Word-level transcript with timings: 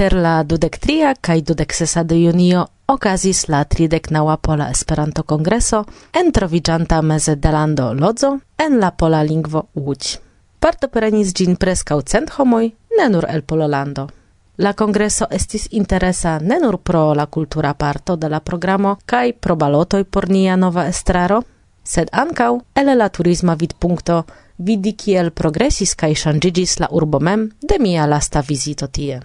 inter 0.00 0.16
la 0.22 0.44
23 0.44 1.14
kaj 1.20 1.42
26 1.42 2.02
de 2.04 2.16
junio 2.16 2.66
okazis 2.86 3.48
la 3.48 3.64
39 3.64 4.36
Pola 4.36 4.70
Esperanto 4.70 5.22
Kongreso 5.22 5.84
en 6.12 6.32
troviĝanta 6.32 7.02
meze 7.02 7.34
de 7.36 7.50
lando 7.52 7.92
Lodzo 7.92 8.38
en 8.56 8.78
la 8.80 8.90
pola 8.90 9.22
lingvo 9.22 9.62
Łódź. 9.74 10.18
Partoprenis 10.60 11.34
ĝin 11.34 11.56
preskaŭ 11.56 12.00
cent 12.02 12.30
homoj, 12.30 12.70
ne 12.98 13.08
nur 13.08 13.26
el 13.28 13.42
Pololando. 13.42 14.06
La 14.56 14.72
Kongreso 14.72 15.26
estis 15.30 15.68
interesa 15.70 16.38
ne 16.38 16.56
nur 16.62 16.78
pro 16.78 17.14
la 17.14 17.26
cultura 17.26 17.74
parto 17.74 18.16
de 18.16 18.28
la 18.28 18.40
programo 18.40 18.96
kaj 19.06 19.32
pro 19.32 19.56
balotoj 19.56 20.04
por 20.04 20.30
nia 20.30 20.56
nova 20.56 20.86
estraro, 20.88 21.42
sed 21.84 22.08
ankaŭ 22.12 22.58
el 22.74 22.96
la 22.96 23.08
turisma 23.08 23.54
vidpunkto 23.54 24.22
vidi 24.56 24.92
kiel 24.92 25.30
progresis 25.30 25.94
kaj 25.94 26.14
ŝanĝiĝis 26.14 26.78
la 26.80 26.88
urbo 26.90 27.20
mem 27.20 27.50
de 27.60 27.78
mia 27.78 28.06
lasta 28.06 28.40
vizito 28.40 28.86
tie. 28.86 29.20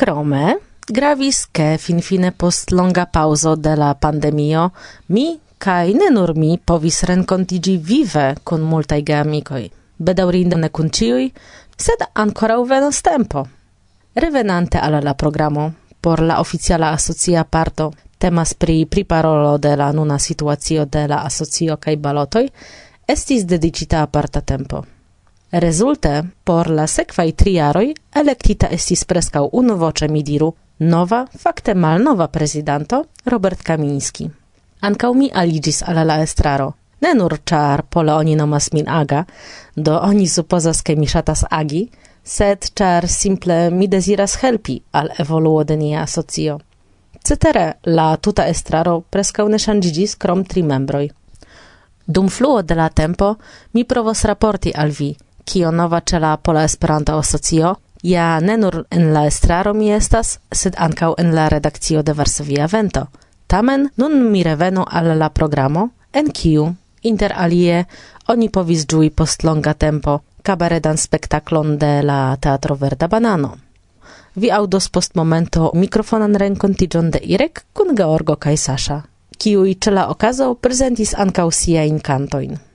Crome 0.00 0.58
gravis 0.86 1.48
che 1.50 1.76
finfine 1.76 2.32
post 2.32 2.70
longa 2.70 3.04
pauso 3.04 3.54
de 3.54 3.74
la 3.76 3.94
pandemio 3.94 4.72
mi 5.08 5.38
kai 5.58 5.92
ne 5.92 6.08
nur 6.08 6.34
mi 6.34 6.58
povis 6.58 7.02
renkontigi 7.02 7.76
vive 7.76 8.36
con 8.42 8.62
multai 8.62 9.02
geamicoi. 9.02 9.70
Bedaurinde 9.96 10.56
ne 10.56 10.70
kun 10.70 10.88
ciui, 10.90 11.30
sed 11.76 12.00
ancora 12.12 12.56
uvenos 12.58 13.00
tempo. 13.02 13.46
Revenante 14.14 14.78
alla 14.78 15.02
la 15.02 15.12
programo, 15.12 15.74
por 16.00 16.20
la 16.20 16.38
oficiala 16.40 16.92
asocia 16.92 17.44
parto 17.44 17.92
temas 18.16 18.54
pri 18.54 18.86
priparolo 18.86 19.58
de 19.58 19.76
la 19.76 19.90
nuna 19.92 20.16
situazio 20.18 20.86
de 20.86 21.06
la 21.08 21.24
asocio 21.24 21.76
kai 21.76 21.98
balotoi, 21.98 22.48
estis 23.04 23.44
dedicita 23.44 24.00
aparta 24.00 24.40
tempo. 24.40 24.99
Rezulte, 25.52 26.22
por 26.44 26.68
la 26.70 26.84
sekvaj 26.86 27.32
triaroj 27.32 27.88
elektita 28.14 28.68
estis 28.70 29.00
preskaŭ 29.04 29.48
unuvoĉe, 29.52 30.06
mi 30.08 30.22
diru, 30.22 30.52
nova, 30.78 31.24
fakte 31.42 31.74
malnova 31.74 32.28
prezidanto 32.28 33.00
Robert 33.26 33.62
Kamiński. 33.66 34.28
Ankaŭ 34.80 35.08
mi 35.14 35.30
aligis 35.34 35.82
ala 35.82 36.04
la 36.06 36.20
estraro, 36.22 36.68
ne 37.02 37.10
nur 37.18 37.34
czar 37.44 37.82
pole 37.82 38.14
oni 38.14 38.36
nomas 38.36 38.70
min 38.72 38.86
aga, 38.88 39.24
do 39.74 39.96
oni 39.98 40.28
supposas 40.28 40.82
ke 40.82 40.94
mi 40.96 41.08
shatas 41.10 41.42
agi, 41.50 41.88
sed 42.22 42.68
czar 42.74 43.08
simple 43.08 43.70
mi 43.70 43.88
desiras 43.88 44.36
helpi 44.42 44.76
al 44.92 45.10
evoluo 45.18 45.64
de 45.64 45.76
nia 45.76 46.02
asocio. 46.02 46.60
Cetere, 47.24 47.72
la 47.84 48.16
tuta 48.16 48.46
estraro 48.46 49.00
prescau 49.10 49.48
ne 49.48 49.58
shangigis 49.58 50.14
krom 50.14 50.44
tri 50.44 50.62
membroi. 50.62 51.10
Dum 52.06 52.28
fluo 52.28 52.62
de 52.62 52.74
la 52.74 52.88
tempo 52.88 53.34
mi 53.72 53.84
provos 53.84 54.24
raporti 54.24 54.70
al 54.74 54.90
vi, 54.90 55.10
kio 55.50 55.70
nova 55.74 55.98
ĉe 56.00 56.18
la 56.22 56.36
Pola 56.36 56.62
Esperanta 56.64 57.16
Asocio, 57.18 57.74
ja 58.02 58.40
ne 58.40 58.56
nur 58.56 58.84
en 58.90 59.12
la 59.14 59.24
estraro 59.26 59.74
mi 59.74 59.90
estas, 59.92 60.38
sed 60.52 60.78
ankaŭ 60.78 61.14
en 61.18 61.34
la 61.34 61.48
redakcio 61.48 62.02
de 62.02 62.14
Varsovia 62.14 62.68
Vento. 62.72 63.06
Tamen 63.46 63.88
nun 63.96 64.30
mi 64.30 64.42
revenu 64.46 64.84
al 64.86 65.10
la 65.18 65.28
programo, 65.28 65.88
en 66.12 66.30
kiu, 66.30 66.68
inter 67.02 67.34
alie, 67.36 67.84
oni 68.28 68.48
povis 68.48 68.86
ĝui 68.86 69.10
post 69.10 69.44
longa 69.44 69.74
tempo 69.74 70.20
kabaredan 70.42 70.96
spektaklon 70.96 71.76
de 71.78 72.02
la 72.02 72.36
Teatro 72.36 72.76
Verda 72.76 73.08
Banano. 73.08 73.56
Vi 74.34 74.50
audos 74.50 74.88
post 74.88 75.14
momento 75.14 75.72
mikrofonan 75.74 76.36
renkontiĝon 76.38 77.10
de 77.10 77.20
Irek 77.34 77.64
kun 77.72 77.94
Georgo 77.96 78.36
kaj 78.36 78.56
Sasha, 78.56 79.02
kiuj 79.38 79.74
ĉe 79.82 79.90
la 79.90 80.08
okazo 80.14 80.54
prezentis 80.54 81.14
ankaŭ 81.18 81.50
siajn 81.50 81.98
kantojn. 82.00 82.69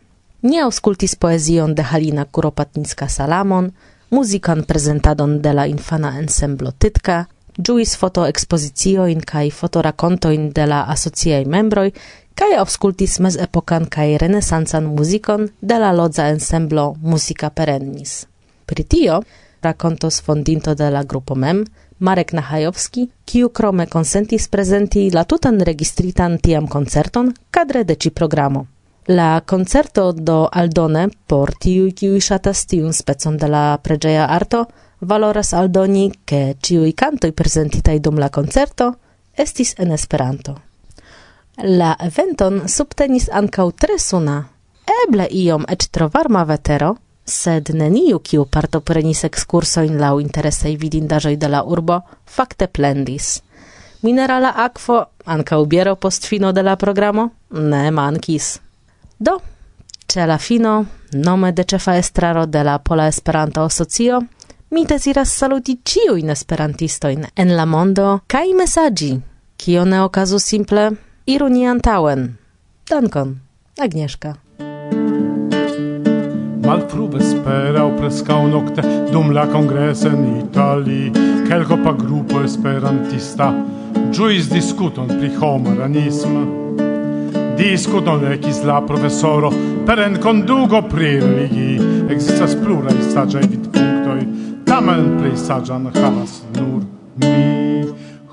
Ni 0.45 0.59
auscultis 0.61 1.15
poezion 1.15 1.71
de 1.73 1.81
Halina 1.81 2.25
Kuropatnicka-Salamon, 2.31 3.71
muzikan 4.09 4.59
prezentadon 4.63 5.39
de 5.41 5.53
la 5.53 5.65
infana 5.65 6.19
ensemblo 6.19 6.71
Titka, 6.71 7.25
in 9.07 9.21
kai 9.25 9.49
fotorakonto 9.49 10.29
in 10.29 10.51
de 10.51 10.65
la 10.65 10.83
asociaj 10.83 11.45
membroj 11.45 11.91
kai 12.35 12.53
auscultis 12.57 13.19
mez 13.19 13.37
epokan 13.37 13.87
kai 13.89 14.17
renesansan 14.17 14.85
muzikon 14.85 15.49
de 15.61 15.79
la 15.79 15.91
lodza 15.91 16.27
ensemblo 16.29 16.95
Musica 17.01 17.49
Perennis. 17.49 18.27
Pri 18.65 18.83
tio 18.83 19.23
rakontos 19.63 20.21
fondinto 20.21 20.75
de 20.75 20.91
la 20.91 21.03
grupo 21.03 21.35
mem, 21.35 21.65
Marek 21.97 22.33
Nahajowski, 22.33 23.09
kiu 23.25 23.49
krome 23.49 23.87
konsentis 23.87 24.47
prezenti 24.47 25.09
la 25.09 25.23
tutan 25.23 25.59
registritan 25.59 26.37
tiam 26.37 26.67
koncerton 26.67 27.33
kadre 27.49 27.83
de 27.83 27.95
ci 27.95 28.11
programo. 28.11 28.74
La 29.07 29.41
concerto 29.45 30.11
do 30.13 30.47
aldone 30.51 31.09
por 31.27 31.51
tiu 31.53 31.91
kiu 31.93 32.17
ŝatas 32.17 32.65
tiun 32.65 32.93
specon 32.93 33.37
de 33.37 33.47
la 33.47 33.77
preĝeja 33.77 34.25
arto 34.25 34.63
valoras 35.01 35.53
aldoni 35.53 36.07
ke 36.25 36.55
ĉiuj 36.57 36.89
kantoj 36.97 37.29
prezentitaj 37.31 37.99
dum 37.99 38.17
la 38.17 38.29
koncerto 38.29 38.95
estis 39.37 39.75
en 39.77 39.91
Esperanto. 39.91 40.55
La 41.61 41.93
eventon 42.01 42.63
subtenis 42.67 43.29
ankaŭ 43.29 43.67
tre 43.77 43.99
suna, 43.99 44.39
eble 45.05 45.29
iom 45.29 45.69
eĉ 45.69 45.87
tro 45.93 46.09
varma 46.09 46.43
vetero, 46.43 46.95
sed 47.25 47.69
neniu 47.77 48.19
kiu 48.19 48.49
partoprenis 48.49 49.23
ekskursojn 49.29 50.01
laŭ 50.01 50.19
interesaj 50.19 50.75
vidindaĵoj 50.81 51.37
de 51.37 51.53
la 51.53 51.61
urbo 51.63 52.01
fakte 52.25 52.67
plendis. 52.67 53.41
Minerala 54.01 54.51
akvo 54.65 55.03
ankaŭ 55.25 55.65
biero 55.65 55.95
post 55.95 56.25
fino 56.25 56.51
de 56.51 56.63
la 56.63 56.75
programo 56.75 57.29
ne 57.49 57.91
mankis. 57.91 58.64
Do, 59.17 59.39
ce 60.05 60.25
la 60.25 60.37
fino, 60.37 60.85
nome 61.11 61.51
de 61.51 61.63
cefa 61.63 61.97
estraro 61.97 62.45
de 62.45 62.63
la 62.63 62.79
Pola 62.79 63.07
Esperanta 63.07 63.63
Asocio, 63.63 64.19
mi 64.71 64.85
deziras 64.85 65.29
saluti 65.29 65.79
ciujn 65.83 66.29
esperantistojn 66.29 67.23
en 67.35 67.53
la 67.55 67.65
mondo 67.65 68.19
kaj 68.27 68.51
mesaĝi, 68.59 69.13
kio 69.55 69.85
ne 69.85 70.01
okazu 70.03 70.39
simple 70.39 70.89
iru 71.25 71.47
ni 71.47 71.63
antaŭen. 71.67 72.27
Dankon, 72.89 73.39
Agnieszka. 73.79 74.35
Malfrube 76.65 77.23
sperau 77.23 77.93
prescau 77.95 78.49
nocte 78.51 78.83
dum 79.13 79.31
la 79.31 79.47
congresse 79.47 80.11
in 80.11 80.41
Itali 80.41 81.11
quelco 81.47 81.77
pa 81.77 81.93
gruppo 81.93 82.43
esperantista 82.43 83.53
giuis 84.11 84.51
discuton 84.51 85.07
pri 85.07 85.31
homoranisma 85.39 86.64
Discuton 87.57 88.25
ecis 88.31 88.63
la 88.63 88.81
professoro 88.81 89.51
per 89.85 89.99
en 89.99 90.17
condugo 90.21 90.81
pri 90.81 91.19
religi 91.19 91.79
Existas 92.09 92.55
pluraj 92.63 92.93
vid 92.95 93.49
vidpunktoj, 93.51 94.19
tamen 94.65 95.17
plej 95.19 95.37
saĝan 95.37 95.87
havas 95.95 96.41
nur 96.55 96.83
mi. 97.15 97.85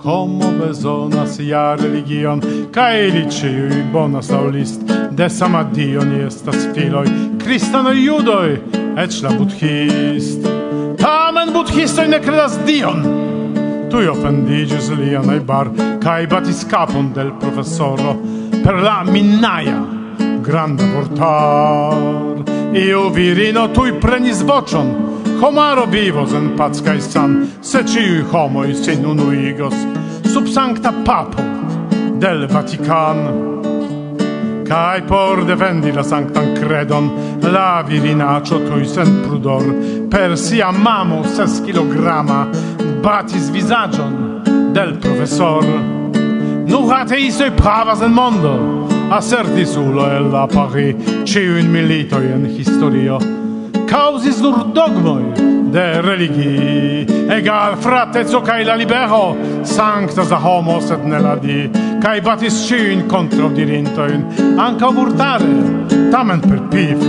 Homo 0.03 0.51
bezonas 0.59 1.39
ja 1.39 1.75
religion, 1.79 2.43
kaj 2.75 2.97
li 3.15 3.23
ĉiuj 3.31 3.85
bonas 3.93 4.31
laŭ 4.35 4.49
list, 4.51 4.83
de 5.11 5.29
sama 5.31 5.63
Dio 5.75 6.03
ni 6.05 6.25
estas 6.27 6.67
filoj, 6.75 7.07
kristanoj, 7.45 7.95
judoj, 8.03 8.57
eĉ 8.99 9.23
la 9.23 9.31
budhist. 9.39 10.51
Tamen 10.99 11.55
budhistoj 11.55 12.09
ne 12.11 12.19
kredas 12.21 12.59
Dion, 12.67 13.07
tui 13.91 14.11
offendigis 14.11 14.91
lia 14.99 15.23
neighbor, 15.23 15.71
cae 16.03 16.27
batis 16.27 16.67
capum 16.67 17.13
del 17.15 17.31
professoro, 17.39 18.17
per 18.63 18.81
la 18.81 19.03
minnaia 19.05 19.85
granda 20.41 20.85
vortar. 20.85 22.43
Io 22.73 23.11
virino 23.11 23.71
tui 23.71 23.93
prenis 23.93 24.43
vocion, 24.43 25.19
homaro 25.41 25.87
vivos 25.87 26.33
en 26.33 26.55
pac 26.57 26.83
cae 26.83 27.01
san, 27.01 27.51
se 27.61 27.83
ciui 27.85 28.23
homoi 28.31 28.75
sin 28.75 29.05
unuigos, 29.05 29.75
sub 30.33 30.47
sancta 30.47 30.93
papo 31.05 31.43
del 32.19 32.47
Vatican. 32.47 33.51
Cae 34.65 35.03
por 35.03 35.45
defendi 35.45 35.93
la 35.93 36.03
sanctan 36.03 36.55
credon, 36.55 37.11
la 37.53 37.83
virinacio 37.87 38.63
tui 38.69 38.87
sen 38.87 39.21
prudor, 39.23 39.65
per 40.09 40.39
sia 40.39 40.71
mamo 40.71 41.25
ses 41.25 41.61
kilograma, 41.61 42.47
batis 43.03 43.51
visagion 43.51 44.71
del 44.73 44.97
professor. 44.99 46.02
Nur 46.67 46.93
ateistoi 46.95 47.51
pravas 47.57 48.03
en 48.03 48.13
mondo, 48.13 48.53
assertis 49.11 49.77
ulo 49.77 50.07
el 50.07 50.31
la 50.33 50.47
Paris, 50.47 50.97
ciuin 51.25 51.71
milito 51.71 52.21
in 52.23 52.47
historio, 52.47 53.19
causis 53.89 54.41
nur 54.41 54.65
dogmoi 54.75 55.51
de 55.73 56.03
religi, 56.03 57.07
egal 57.33 57.77
fratezzo 57.77 58.43
cae 58.45 58.65
la 58.65 58.77
libero, 58.77 59.37
sancta 59.65 60.25
za 60.25 60.37
homo 60.37 60.81
sed 60.81 61.05
ne 61.05 61.21
la 61.21 61.35
di, 61.37 61.71
cae 62.03 62.21
batis 62.21 62.67
ciuin 62.69 63.07
contro 63.09 63.49
dirintoin, 63.49 64.27
anca 64.59 64.91
vurtare, 64.93 65.49
tamen 66.11 66.41
per 66.41 66.61
pif. 66.71 67.01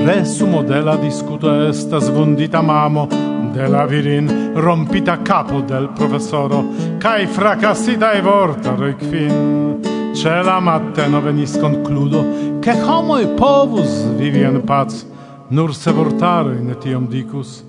Resumo 0.00 0.62
de 0.62 0.80
la 0.80 0.96
discuto 0.96 1.52
estas 1.68 2.08
vundita 2.08 2.62
mamo, 2.62 3.08
de 3.52 3.68
la 3.68 3.86
virin 3.86 4.52
rompita 4.54 5.22
capo 5.22 5.60
del 5.60 5.88
professoro 5.88 6.64
kai 6.98 7.24
cae 7.24 7.26
fracassitae 7.26 8.20
vortaroi 8.20 8.94
fin. 8.98 9.80
Ce 10.14 10.42
la 10.42 10.60
matteno 10.60 11.20
venis 11.20 11.56
concludo 11.58 12.58
che 12.60 12.72
homoi 12.72 13.26
povus 13.36 14.04
vivi 14.16 14.42
en 14.42 14.62
paz 14.62 15.06
nur 15.48 15.74
se 15.74 15.92
vortaro 15.92 16.52
in 16.52 16.76
tiom 16.78 17.08
dicus 17.08 17.64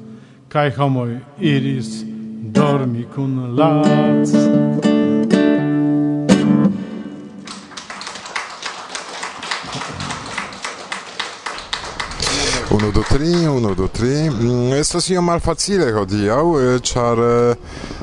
cae 0.48 0.74
homoi 0.78 1.20
iris 1.38 2.04
dormi 2.42 3.08
cun 3.14 3.56
laz. 3.56 4.91
Unu, 12.82 12.92
du, 12.92 13.04
tri, 13.10 13.48
unu, 13.48 13.76
du, 13.76 13.88
tri. 13.88 14.30
Mm, 14.30 14.74
estas 14.74 15.10
io 15.10 15.22
malfacile 15.22 15.92
hodiaŭ, 15.94 16.46
char 16.82 17.20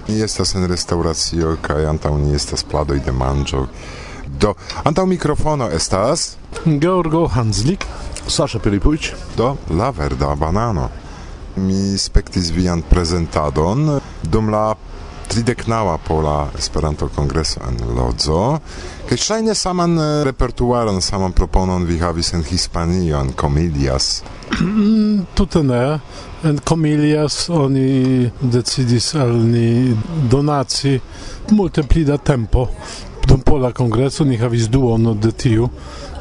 ni 0.07 0.21
estas 0.23 0.55
en 0.55 0.69
restauracio 0.71 1.57
kaj 1.63 1.89
antaŭ 1.91 2.13
ni 2.19 2.37
estas 2.37 2.63
pladoj 2.63 3.01
de 3.03 3.13
mangio 3.13 3.65
Do, 4.39 4.55
antaŭ 4.85 5.07
mikrofono 5.07 5.67
estas... 5.81 6.37
Georgo 6.85 7.25
Hanslik, 7.27 7.89
Sasha 8.29 8.63
Peripujc. 8.63 9.11
Do, 9.37 9.57
la 9.71 9.91
verda 9.91 10.31
banano. 10.39 10.89
Mi 11.57 11.99
spektis 11.99 12.55
vian 12.55 12.87
prezentadon 12.87 13.99
dum 14.23 14.55
la 14.55 14.77
trideknaŭa 15.29 15.99
pola 16.07 16.39
Esperanto 16.59 17.11
kongreso 17.17 17.67
en 17.67 17.83
Lodzo, 17.99 18.61
kaj 19.11 19.25
ŝajne 19.27 19.59
saman 19.59 19.99
repertuaron, 20.31 21.03
saman 21.03 21.35
proponon 21.35 21.83
vi 21.85 21.99
havis 21.99 22.37
en 22.39 22.47
Hispanion, 22.47 23.35
komedias 23.35 24.21
Mm, 24.61 25.27
tute 25.35 25.63
ne. 25.63 25.99
En 26.45 26.59
Comilias 26.65 27.49
oni 27.49 28.31
decidis 28.41 29.15
al 29.15 29.35
ni 29.35 29.97
donaci 30.31 31.01
multe 31.51 31.83
pli 31.83 32.05
da 32.05 32.19
tempo. 32.19 32.69
Dum 33.27 33.41
pola 33.41 33.73
kongreso 33.73 34.25
ni 34.25 34.37
havis 34.37 34.69
duono 34.69 35.15
de 35.15 35.33
tiu, 35.33 35.69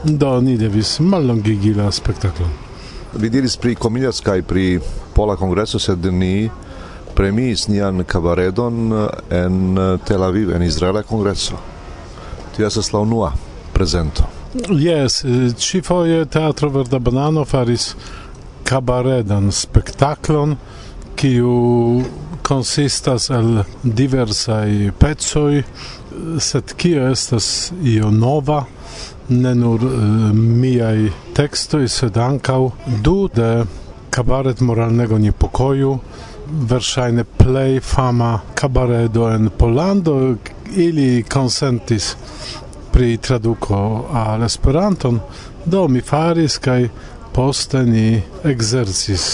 do 0.03 0.41
ni 0.41 0.57
devis 0.57 0.99
mallongigi 0.99 1.73
la 1.73 1.91
spektaklon. 1.91 2.49
Vi 3.13 3.29
diris 3.29 3.55
pri 3.57 3.75
Comilias 3.75 4.19
kaj 4.21 4.41
pri 4.41 4.79
pola 5.13 5.35
kongreso, 5.35 5.79
sed 5.79 6.05
ni 6.05 6.49
premis 7.15 7.67
nian 7.67 8.03
kabaredon 8.03 8.91
en 9.29 9.77
Tel 10.05 10.23
Aviv, 10.23 10.51
en 10.55 10.63
Izraela 10.63 11.03
kongreso. 11.03 11.55
tio 12.57 12.67
estas 12.67 12.93
la 12.93 12.99
unua 12.99 13.33
prezento. 13.73 14.36
Yes, 14.55 15.23
eh, 15.23 15.53
ci 15.57 15.81
foje 15.81 16.25
Teatro 16.25 16.69
Verda 16.69 16.99
Banano 16.99 17.45
faris 17.45 17.95
kabaredan 18.63 19.51
spektaklon, 19.51 20.55
kiu 21.15 22.03
consistas 22.41 23.29
el 23.29 23.63
diversai 23.83 24.91
pezoi, 24.99 25.63
sed 26.39 26.73
kio 26.79 27.09
estas 27.11 27.71
io 27.83 28.11
nova, 28.11 28.63
ne 29.29 29.53
nur 29.55 29.83
eh, 29.83 29.91
uh, 29.91 30.31
miai 30.31 31.11
tekstoj, 31.35 31.87
sed 31.91 32.17
ankaŭ 32.17 32.61
du 33.03 33.27
de 33.27 33.65
kabaret 34.15 34.63
moralnego 34.63 35.19
niepokoju, 35.19 35.97
verŝajne 36.71 37.27
plej 37.37 37.81
fama 37.83 38.37
kabaredo 38.55 39.27
en 39.27 39.51
Pollando, 39.57 40.37
ili 40.75 41.23
konsentis 41.23 42.15
pri 42.97 43.17
traduko 43.17 44.05
al 44.11 44.43
Esperanton, 44.43 45.19
do 45.65 45.87
mi 45.87 46.01
faris 46.01 46.55
kaj 46.57 46.87
poste 47.33 47.83
ni 47.85 48.21
ekzercis. 48.43 49.25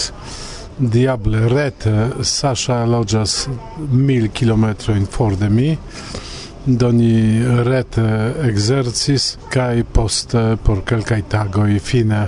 Diable 0.78 1.48
rete 1.48 1.94
Sasha 2.20 2.82
loĝas 2.84 3.48
mil 3.92 4.28
kilometrojn 4.28 5.06
for 5.08 5.36
de 5.40 5.48
mi, 5.48 5.70
do 6.66 6.90
ni 6.92 7.40
rete 7.64 8.04
ekzercis 8.50 9.30
kaj 9.54 9.84
poste 9.96 10.42
por 10.64 10.82
kelkaj 10.84 11.22
tagoj 11.32 11.78
fine 11.80 12.26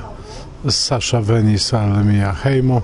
Sasha 0.68 1.20
venis 1.20 1.68
al 1.76 1.98
mia 2.04 2.32
hejmo 2.44 2.80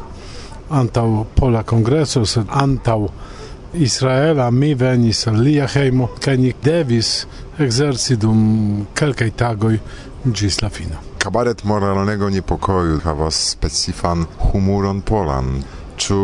antaŭ 0.69 1.07
pola 1.41 1.65
kongreso, 1.65 2.27
sed 2.29 2.53
antaŭ 2.53 3.01
Israela 3.81 4.51
mi 4.51 4.75
venis 4.75 5.25
al 5.27 5.41
lia 5.41 5.65
hejmo 5.73 6.11
kaj 6.21 6.37
ni 6.37 6.53
devis 6.65 7.23
exerci 7.65 8.17
dum 8.17 8.87
kelkaj 8.95 9.31
tagoj 9.37 9.79
gis 10.25 10.61
la 10.63 10.71
fino. 10.71 11.01
Kabaret 11.19 11.65
moralnego 11.65 12.31
niepokoju 12.31 13.01
havas 13.05 13.39
specifan 13.53 14.27
humuron 14.51 15.01
polan. 15.01 15.63
Ĉu 16.03 16.19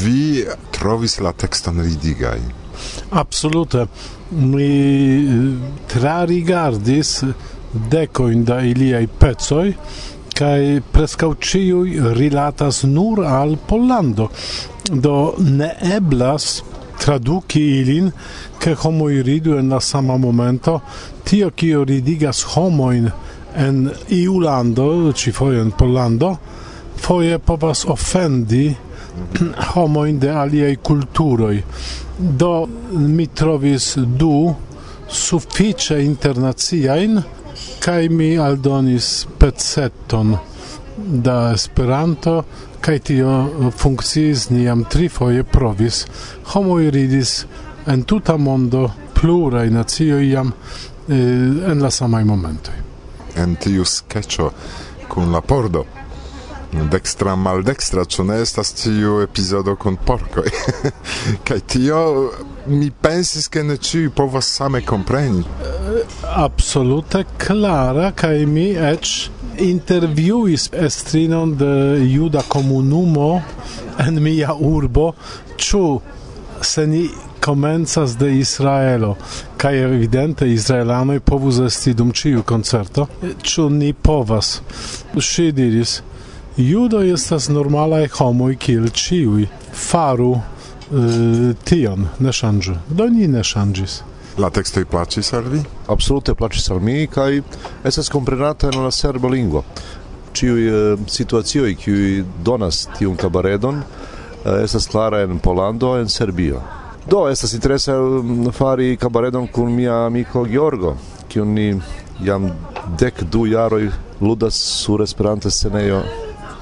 vi 0.00 0.44
trovis 0.74 1.18
la 1.20 1.32
tekston 1.32 1.80
ridigaj? 1.82 2.40
Absolute. 3.10 3.86
Mi 4.30 4.68
eh, 4.68 5.56
trarigardis 5.90 7.22
decoin 7.90 8.44
da 8.44 8.60
iliai 8.62 9.06
pezoi, 9.06 9.74
kai 10.34 10.80
prescau 10.92 11.34
ciui 11.38 11.98
rilatas 12.18 12.82
nur 12.84 13.24
al 13.26 13.56
Pollando. 13.66 14.30
Do 14.90 15.34
ne 15.38 15.70
eblas 15.96 16.62
traduki 16.98 17.60
ilin, 17.80 18.12
che 18.58 18.74
homoi 18.74 19.22
ridu 19.22 19.56
en 19.58 19.68
la 19.68 19.80
sama 19.80 20.16
momento, 20.16 20.80
tio 21.24 21.50
kio 21.50 21.84
ridigas 21.84 22.44
homoin 22.54 23.10
en 23.54 23.90
iu 24.08 24.40
lando, 24.40 25.12
ci 25.12 25.32
foie 25.32 25.60
en 25.60 25.70
Pollando, 25.70 26.38
foie 26.96 27.38
povas 27.38 27.84
offendi 27.84 28.74
homoin 29.74 30.18
de 30.18 30.30
aliei 30.30 30.76
culturoi. 30.76 31.62
Do 32.18 32.66
mi 32.92 33.26
trovis 33.26 33.94
du 33.96 34.54
suffice 35.08 35.98
internaziain, 36.02 37.22
kai 37.80 38.08
mi 38.08 38.36
aldonis 38.38 39.26
pezzetton 39.38 40.36
da 41.06 41.52
Esperanto 41.54 42.42
kaj 42.80 42.98
tio 42.98 43.48
funkciis 43.78 44.50
niam 44.50 44.84
trifoje 44.84 45.44
provis. 45.44 46.06
Homo 46.52 46.80
iridis 46.80 47.44
en 47.86 48.02
tuta 48.02 48.36
mondo 48.36 48.90
pluraj 49.14 49.70
nacioj 49.70 50.30
jam 50.30 50.52
eh, 51.08 51.14
en 51.70 51.82
la 51.82 51.90
samaj 51.90 52.24
momentoj. 52.24 52.74
En 53.36 53.56
tiu 53.56 53.84
skeĉo 53.84 54.50
kun 55.08 55.32
la 55.32 55.40
pordo 55.40 55.84
dextra 56.82 57.36
maldextra, 57.36 58.04
ĉu 58.04 58.24
ne 58.24 58.40
estas 58.42 58.72
tiu 58.78 59.20
epizodo 59.22 59.76
kun 59.76 59.96
porkoj. 59.96 60.50
kaj 61.46 61.60
tio 61.60 62.00
mi 62.66 62.90
pensis 62.90 63.48
ke 63.48 63.62
ne 63.62 63.76
ĉiuj 63.76 64.10
povas 64.16 64.48
same 64.58 64.82
kompreni. 64.86 65.44
Eh, 65.44 66.18
absolute 66.34 67.24
klara 67.38 68.10
kaj 68.16 68.46
mi 68.46 68.70
eĉ 68.74 69.14
intervjuis 69.58 70.70
estrinon 70.72 71.56
de 71.56 71.98
juda 72.12 72.42
komunumo 72.48 73.42
en 73.98 74.22
mia 74.22 74.54
urbo 74.54 75.12
ĉu 75.56 76.00
se 76.60 76.86
ni 76.86 77.08
komencas 77.40 78.16
de 78.18 78.38
Israelo? 78.38 79.16
Kaj 79.56 79.82
evidente 79.84 80.48
israelanoj 80.52 81.20
povus 81.20 81.58
esti 81.58 81.94
dum 81.94 82.12
ĉiu 82.12 82.42
koncerto. 82.42 83.06
Ĉu 83.42 83.68
ni 83.70 83.92
povas? 83.92 84.60
Ŝi 85.18 85.52
diris 85.52 86.00
Judo 86.56 87.00
estas 87.02 87.48
normalaj 87.48 88.08
homoj 88.14 88.54
kiel 88.56 88.88
ĉiuj. 88.88 89.46
Faru 89.74 90.30
uh, 90.30 90.42
tion 91.66 92.06
ne 92.18 92.32
ŝanĝu. 92.32 92.76
Do 92.88 93.08
ni 93.10 93.26
ne 93.28 93.42
ŝanĝis. 93.42 94.02
La 94.38 94.50
textoj 94.50 94.82
i 94.82 95.22
al 95.36 95.44
vi? 95.46 95.60
Absolute 95.86 96.34
plaĉis 96.34 96.70
al 96.70 96.80
mi 96.80 97.06
kaj 97.06 97.42
estas 97.84 98.08
komprenata 98.10 98.68
en 98.72 98.82
la 98.82 98.90
serba 98.90 99.28
lingvo. 99.28 99.62
Ĉiuj 100.34 100.66
eh, 100.66 100.98
situacioj 101.06 101.74
qui 101.78 102.24
donas 102.42 102.88
tiun 102.98 103.16
kabaredon 103.16 103.78
eh, 103.78 104.64
estas 104.64 104.88
clara 104.90 105.22
en 105.22 105.38
Polando 105.38 105.94
en 106.00 106.08
Serbio. 106.08 106.60
Do 107.06 107.28
estas 107.30 107.54
interesa 107.54 107.94
mm, 107.94 108.50
fari 108.50 108.96
cabaredon 108.96 109.46
kun 109.46 109.70
mia 109.70 110.04
amiko 110.06 110.46
Giorgo, 110.46 110.96
kiun 111.28 111.54
ni 111.54 111.80
jam 112.20 112.50
dek 112.98 113.22
du 113.30 113.46
jaroj 113.46 113.90
ludas 114.20 114.54
sur 114.54 115.02
Esperanta 115.02 115.50
scenejo 115.50 116.02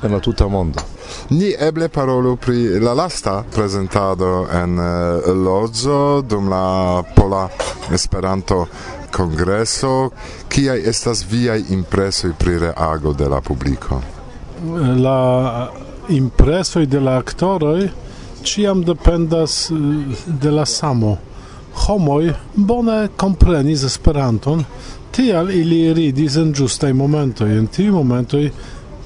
en 0.03 0.13
la 0.13 0.21
tuta 0.21 0.49
mondo. 0.49 0.92
Ni 1.31 1.55
eble 1.59 1.89
parolu 1.89 2.37
pri 2.37 2.81
la 2.81 2.95
lasta 2.95 3.45
presentado 3.55 4.47
en 4.53 4.79
eh, 4.79 5.33
Lodzo 5.33 6.21
dum 6.21 6.49
la 6.49 7.03
Pola 7.15 7.49
Esperanto 7.91 8.67
Kongreso. 9.11 10.11
Kiaj 10.49 10.79
estas 10.89 11.25
viaj 11.31 11.63
impresoj 11.71 12.33
pri 12.39 12.59
reago 12.59 13.13
de 13.13 13.29
la 13.29 13.41
publiko? 13.41 14.03
La 14.97 15.71
impresoj 16.09 16.87
de 16.87 17.01
la 17.01 17.17
aktoroj 17.19 17.89
ciam 18.45 18.85
dependas 18.85 19.71
eh, 19.71 19.75
de 20.27 20.51
la 20.51 20.67
samo. 20.67 21.17
Homoj 21.87 22.33
bone 22.55 23.09
komprenis 23.17 23.85
Esperanton, 23.85 24.65
tial 25.11 25.51
ili 25.51 25.95
ridis 25.95 26.37
en 26.37 26.53
ĝustaj 26.53 26.93
momentoj, 26.93 27.49
en 27.59 27.67
tiuj 27.67 27.91
momentoj 27.95 28.51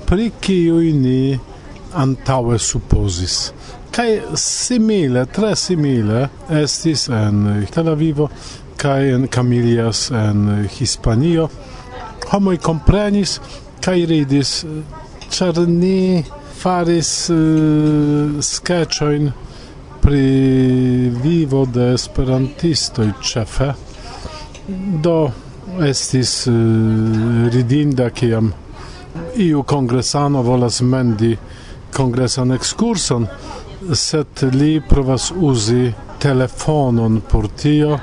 pri 0.06 0.30
kiuj 0.40 0.92
ni 0.92 1.38
antaŭe 1.96 2.58
supozis. 2.58 3.38
Kai 3.90 4.20
simile, 4.36 5.24
tre 5.32 5.54
simile, 5.56 6.26
estis 6.62 7.06
en 7.08 7.66
Tel 7.72 7.88
Avivo, 7.88 8.28
kai 8.76 9.12
en 9.14 9.28
Camillas, 9.32 10.10
en 10.10 10.66
Hispanio. 10.68 11.48
Homoj 12.32 12.58
comprenis, 12.60 13.38
kai 13.80 14.02
ridis, 14.08 14.58
ĉar 15.30 15.58
ni 15.68 16.24
faris 16.56 17.30
uh, 17.30 18.40
sketchoin 18.40 19.30
pri 20.00 20.22
vivo 21.22 21.64
de 21.66 21.92
esperantistoj 21.94 23.08
ĉefe 23.22 23.72
do 25.02 25.16
estis 25.88 26.46
uh, 26.46 26.54
ridinda 27.52 28.08
kiam 28.10 28.52
iu 29.36 29.62
kongresano 29.62 30.42
volas 30.42 30.80
mendi 30.80 31.36
kongresan 31.96 32.52
ekskurson, 32.52 33.26
sed 33.94 34.42
li 34.52 34.80
provas 34.88 35.30
uzi 35.36 35.92
telefonon 36.22 37.20
por 37.30 37.48
tio, 37.62 37.98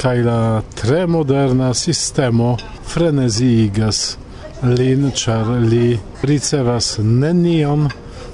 kaj 0.00 0.16
la 0.24 0.40
tre 0.80 1.06
moderna 1.06 1.72
sistemo 1.74 2.54
frenezigas 2.92 4.02
lin, 4.62 5.10
ĉar 5.16 5.50
li 5.64 5.98
ricevas 6.22 6.94
nenion 7.00 7.88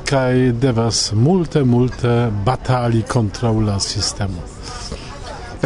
kaj 0.06 0.52
devas 0.62 1.10
multe 1.12 1.62
multe 1.64 2.14
batali 2.46 3.02
kontraŭ 3.02 3.54
la 3.66 3.80
sistemo. 3.82 4.42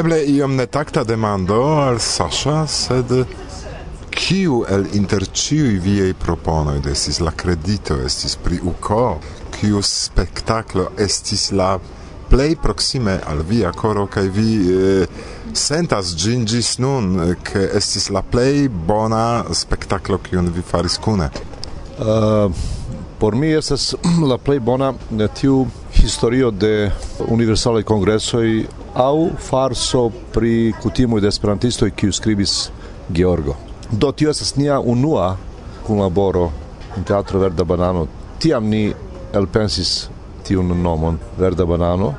Eble 0.00 0.20
iom 0.32 0.56
netakta 0.56 1.04
demando 1.04 1.60
al 1.82 1.98
Sasha, 2.00 2.62
sed 2.66 3.12
Ciu 4.30 4.60
el 4.70 4.84
inter 4.94 5.24
ciui 5.26 5.80
viei 5.82 6.12
proponoi 6.14 6.78
estis 6.86 7.16
la 7.18 7.32
credito, 7.34 7.96
estis 8.06 8.36
pri 8.38 8.60
UCO, 8.62 9.18
cius 9.56 9.88
spectaclo 10.04 10.84
estis 11.02 11.48
la 11.50 11.72
plei 12.30 12.54
proxime 12.54 13.16
al 13.26 13.42
via 13.42 13.72
coro 13.74 14.04
kaj 14.06 14.28
vi 14.30 14.52
eh, 14.70 15.08
sentas 15.52 16.12
gin 16.14 16.44
gis 16.46 16.76
nun 16.78 17.08
eh, 17.24 17.32
ke 17.42 17.64
estis 17.74 18.06
la 18.14 18.22
plei 18.22 18.68
bona 18.68 19.42
spektaklo 19.50 20.20
kiun 20.22 20.52
vi 20.54 20.62
faris 20.62 20.94
kune 21.02 21.26
uh, 21.26 22.06
eh, 22.06 22.60
por 23.18 23.34
mi 23.34 23.50
estas 23.50 23.96
la 24.30 24.38
plej 24.38 24.60
bona 24.60 24.92
tiu 25.40 25.64
historio 25.96 26.52
de 26.52 26.92
universale 27.26 27.82
kongresoj 27.82 28.46
au 28.94 29.26
farso 29.48 30.04
pri 30.30 30.70
kutimoj 30.82 31.20
de 31.20 31.34
esperantistoj 31.34 31.90
kiu 31.90 32.12
skribis 32.12 32.70
Georgo. 33.10 33.69
Do 33.92 34.12
tio 34.12 34.30
estas 34.30 34.56
nia 34.56 34.80
unua 34.80 35.36
kunlaboro 35.86 36.50
en 36.96 37.04
Teatro 37.04 37.40
Verda 37.40 37.64
Banano. 37.64 38.06
Tiam 38.38 38.68
ni 38.70 38.94
elpensis 39.32 40.10
tiun 40.44 40.82
nomon 40.82 41.18
Verda 41.38 41.66
Banano 41.66 42.14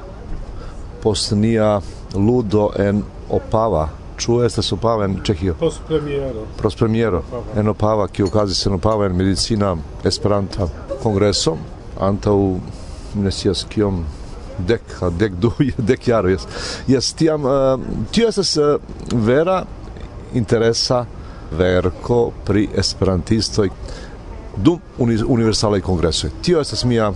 post 1.01 1.31
nia 1.31 1.81
ludo 2.13 2.71
en 2.79 3.03
Opava. 3.29 3.89
ču 4.17 4.43
estas 4.43 4.71
Opava 4.71 5.05
en 5.05 5.15
čehio 5.23 5.55
Post 5.59 5.81
premiero. 5.87 6.45
Post 6.61 6.77
premiero 6.77 7.23
en 7.55 7.67
Opava, 7.67 8.07
kiu 8.07 8.27
okazis 8.27 8.65
en 8.65 8.73
Opava 8.73 9.05
en 9.05 9.15
medicina 9.17 9.75
Esperanta 10.03 10.67
kongreso 11.03 11.57
antau 11.99 12.59
nesias 13.15 13.65
kiom 13.69 14.05
dek, 14.57 14.81
dek 15.17 15.33
du, 15.41 15.51
dek 15.89 16.07
jaroj. 16.07 16.37
Jes, 16.87 17.13
tiam, 17.13 17.45
uh, 17.45 17.79
tio 18.11 18.27
estas 18.29 18.53
uh, 18.57 18.77
vera 19.11 19.63
interesa 20.33 21.05
verko 21.51 22.31
pri 22.45 22.67
esperantistoj 22.77 23.69
dum 24.57 24.79
uni 24.97 25.17
universalaj 25.27 25.81
kongresoj. 25.81 26.29
Tio 26.41 26.61
estas 26.61 26.83
mia 26.83 27.11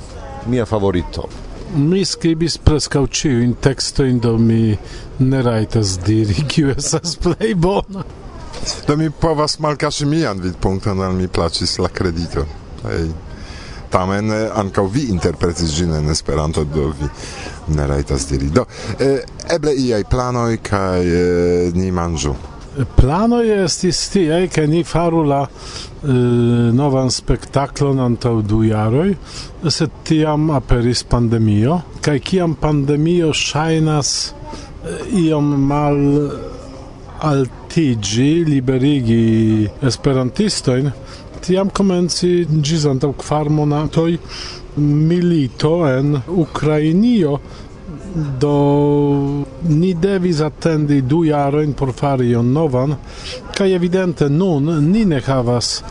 mia 0.48 0.66
favorito. 0.66 1.28
Mi 1.76 2.06
skribis 2.06 2.58
preskaŭ 2.58 3.08
ĉiujn 3.08 3.56
tekstojn, 3.62 4.20
do 4.20 4.38
mi 4.38 4.78
ne 5.20 5.42
rajtas 5.42 5.98
diri 6.06 6.36
kiu 6.52 6.72
estas 6.72 7.16
plej 7.16 7.56
bona. 7.56 8.04
Do 8.88 8.98
mi 8.98 9.10
povas 9.10 9.60
malkaŝi 9.60 10.06
mian 10.06 10.40
vidpunkton, 10.42 11.02
al 11.02 11.14
mi 11.14 11.28
plaĉis 11.28 11.78
la 11.80 11.90
kredito. 11.90 12.46
Hey. 12.84 13.10
Tamen 13.90 14.32
eh, 14.32 14.48
ankaŭ 14.60 14.86
vi 14.92 15.06
interpretis 15.12 15.72
ĝin 15.76 15.94
en 15.96 16.10
Esperanto, 16.12 16.64
do 16.64 16.90
vi 17.00 17.10
ne 17.76 17.88
rajtas 17.88 18.28
diri. 18.30 18.50
Do, 18.54 18.66
eh, 19.00 19.22
eble 19.56 19.76
iaj 19.76 20.04
planoj 20.10 20.58
kaj 20.64 21.06
eh, 21.06 21.72
ni 21.76 21.92
manĝu 21.92 22.36
plano 22.96 23.40
estis 23.42 24.00
tie 24.12 24.46
ke 24.52 24.66
ni 24.68 24.84
faru 24.84 25.24
la 25.24 25.42
e, 25.46 26.16
novan 26.76 27.12
spektaklon 27.14 28.02
antaŭ 28.04 28.36
du 28.50 28.64
jaroj 28.68 29.14
sed 29.78 29.94
tiam 30.08 30.50
aperis 30.56 31.04
pandemio 31.08 31.80
kaj 32.06 32.18
kiam 32.30 32.56
pandemio 32.60 33.32
ŝajnas 33.34 34.12
iom 35.24 35.48
mal 35.70 36.02
altiĝi 37.26 38.30
liberigi 38.50 39.68
esperantistojn 39.90 40.92
tiam 41.46 41.70
komenci 41.70 42.32
ĝis 42.50 42.86
antaŭ 42.92 43.14
kvar 43.24 43.50
monatoj 43.54 44.12
milito 44.78 45.78
en 45.88 46.18
Ukrainio 46.28 47.38
do 48.42 48.56
ni 49.70 49.94
devis 49.94 50.42
attendi 50.42 51.02
du 51.02 51.24
jaroin 51.26 51.74
por 51.74 51.94
fari 51.94 52.30
ion 52.30 52.52
novan, 52.54 52.96
kaj 53.58 53.74
evidente 53.76 54.30
nun 54.30 54.70
ni 54.92 55.06
ne 55.06 55.22
havas 55.26 55.82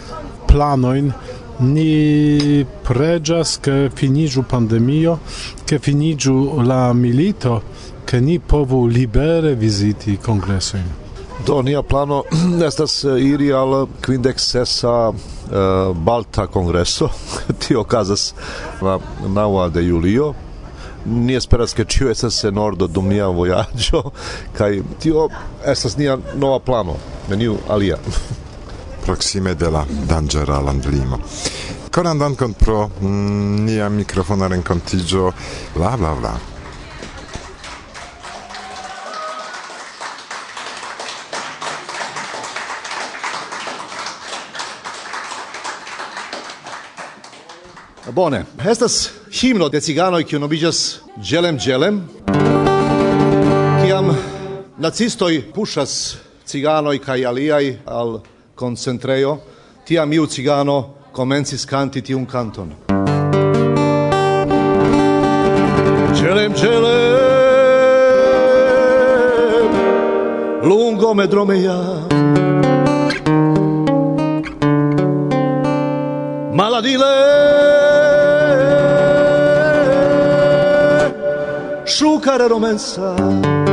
planoin, 0.49 1.13
ni 1.61 2.65
preĝas 2.87 3.59
ke 3.63 3.77
finiĝu 3.95 4.43
pandemio, 4.51 5.19
ke 5.67 5.79
finiĝu 5.79 6.37
la 6.67 6.93
milito, 6.93 7.61
ke 8.05 8.21
ni 8.21 8.39
povu 8.39 8.87
libere 8.87 9.55
viziti 9.55 10.17
kongresojn. 10.23 11.05
Do 11.47 11.61
nia 11.63 11.83
plano 11.83 12.23
estas 12.69 13.05
eh, 13.05 13.21
iri 13.21 13.53
al 13.53 13.87
quindex 14.05 14.51
sesa 14.55 14.95
uh, 15.11 15.17
eh, 15.51 15.93
Balta 15.95 16.47
Congresso, 16.47 17.11
tio 17.61 17.81
okazas 17.81 18.33
la 18.83 18.99
naua 19.29 19.69
de 19.69 19.83
Julio, 19.83 20.35
ni 21.05 21.35
esperas 21.37 21.75
ke 21.75 21.85
ĉio 21.85 22.11
estas 22.11 22.45
en 22.45 22.59
ordo 22.59 22.87
dum 22.87 23.09
nia 23.09 23.27
vojaĝo 23.27 24.03
kaj 24.57 24.83
tio 25.03 25.29
estas 25.67 25.97
nia 25.97 26.19
nova 26.35 26.59
plano. 26.59 26.97
Neniu 27.29 27.59
alia. 27.69 27.99
Proksime 29.05 29.55
de 29.55 29.71
la 29.71 29.85
danĝera 30.09 30.61
landlimo 30.65 31.19
Koran 31.95 32.19
dankon 32.19 32.55
pro 32.59 32.89
mm, 33.01 33.65
nia 33.65 33.89
mikrofona 33.89 34.49
renkontiĝo. 34.49 35.33
Bla 35.77 35.97
bla 35.97 36.15
bla. 36.15 36.33
Bone, 48.15 48.45
estas 48.71 49.11
himno 49.41 49.69
de 49.69 49.81
ciganoj 49.81 50.23
kiu 50.25 50.39
nomiĝas 50.39 51.01
Gelem 51.17 51.59
Gelem. 51.59 51.97
Kiam 53.83 54.13
nacistoj 54.79 55.41
puŝas 55.55 56.17
ciganoj 56.47 56.99
kaj 57.03 57.27
aliaj 57.27 57.73
al 57.87 58.21
koncentrejo, 58.55 59.39
tiam 59.87 60.13
iu 60.13 60.27
cigano 60.27 60.95
komencis 61.13 61.67
kanti 61.67 62.03
tiun 62.03 62.27
kanton. 62.27 62.75
Gelem 66.21 66.55
Gelem 66.55 67.35
lungo 70.63 71.15
me 71.15 71.27
dromeja 71.27 71.79
Maladile 76.55 77.84
carero 82.25 82.59
mensale 82.59 83.64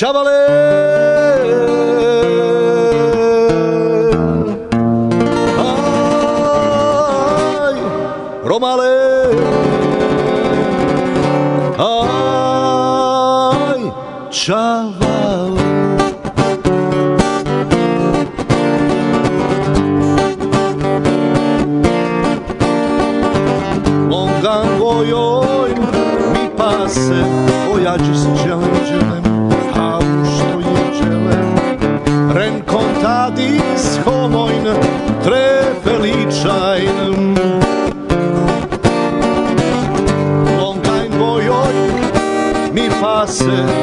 Chavalé. 0.00 0.30
Ay, 7.60 7.76
Romalé. 8.48 8.96
Ay, 11.78 13.92
Chavalé. 14.30 15.09
answer. 43.42 43.79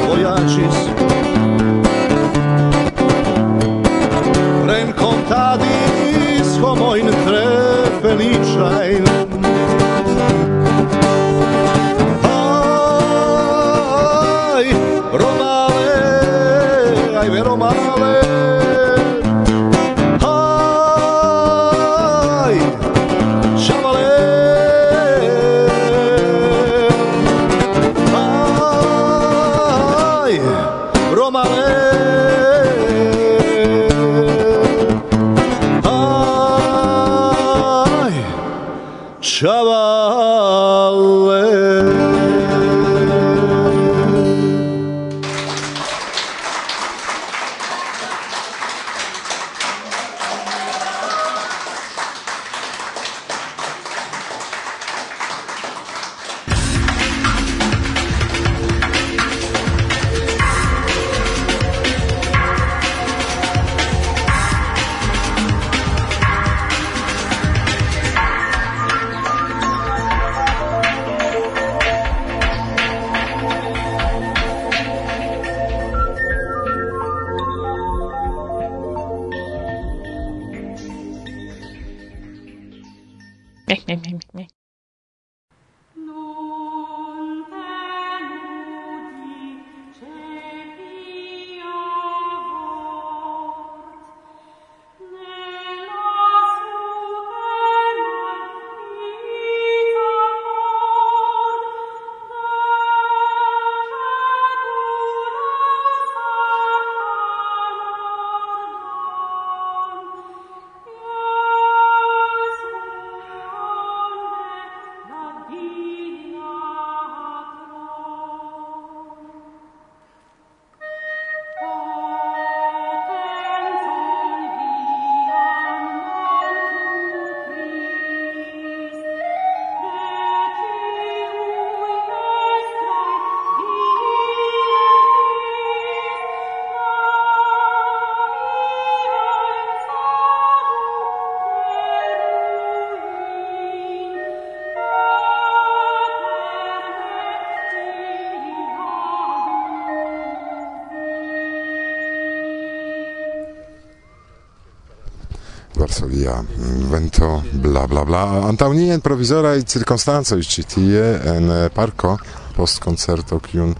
Varsovia, 155.88 156.44
vento 156.90 157.42
bla 157.52 157.86
bla 157.88 158.04
bla. 158.04 158.20
Antaŭnien 158.44 159.00
provizoraj 159.00 159.62
cirkonstancoj 159.72 160.42
ĉi 160.44 160.62
tie 160.68 161.04
en 161.32 161.48
parko 161.72 162.18
post 162.52 162.82
koncerto 162.84 163.38
kiun 163.40 163.72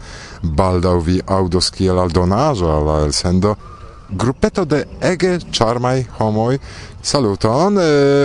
baldaŭ 0.42 0.94
vi 1.04 1.18
aŭdos 1.20 1.68
kiel 1.76 2.00
aldonaĵo 2.00 2.70
al 2.72 2.86
la 2.88 2.96
elsendo 3.04 3.52
grupeto 4.08 4.64
de 4.64 4.86
ege 5.04 5.36
charmai 5.52 6.06
homoj. 6.16 6.56
Saluton 7.02 7.76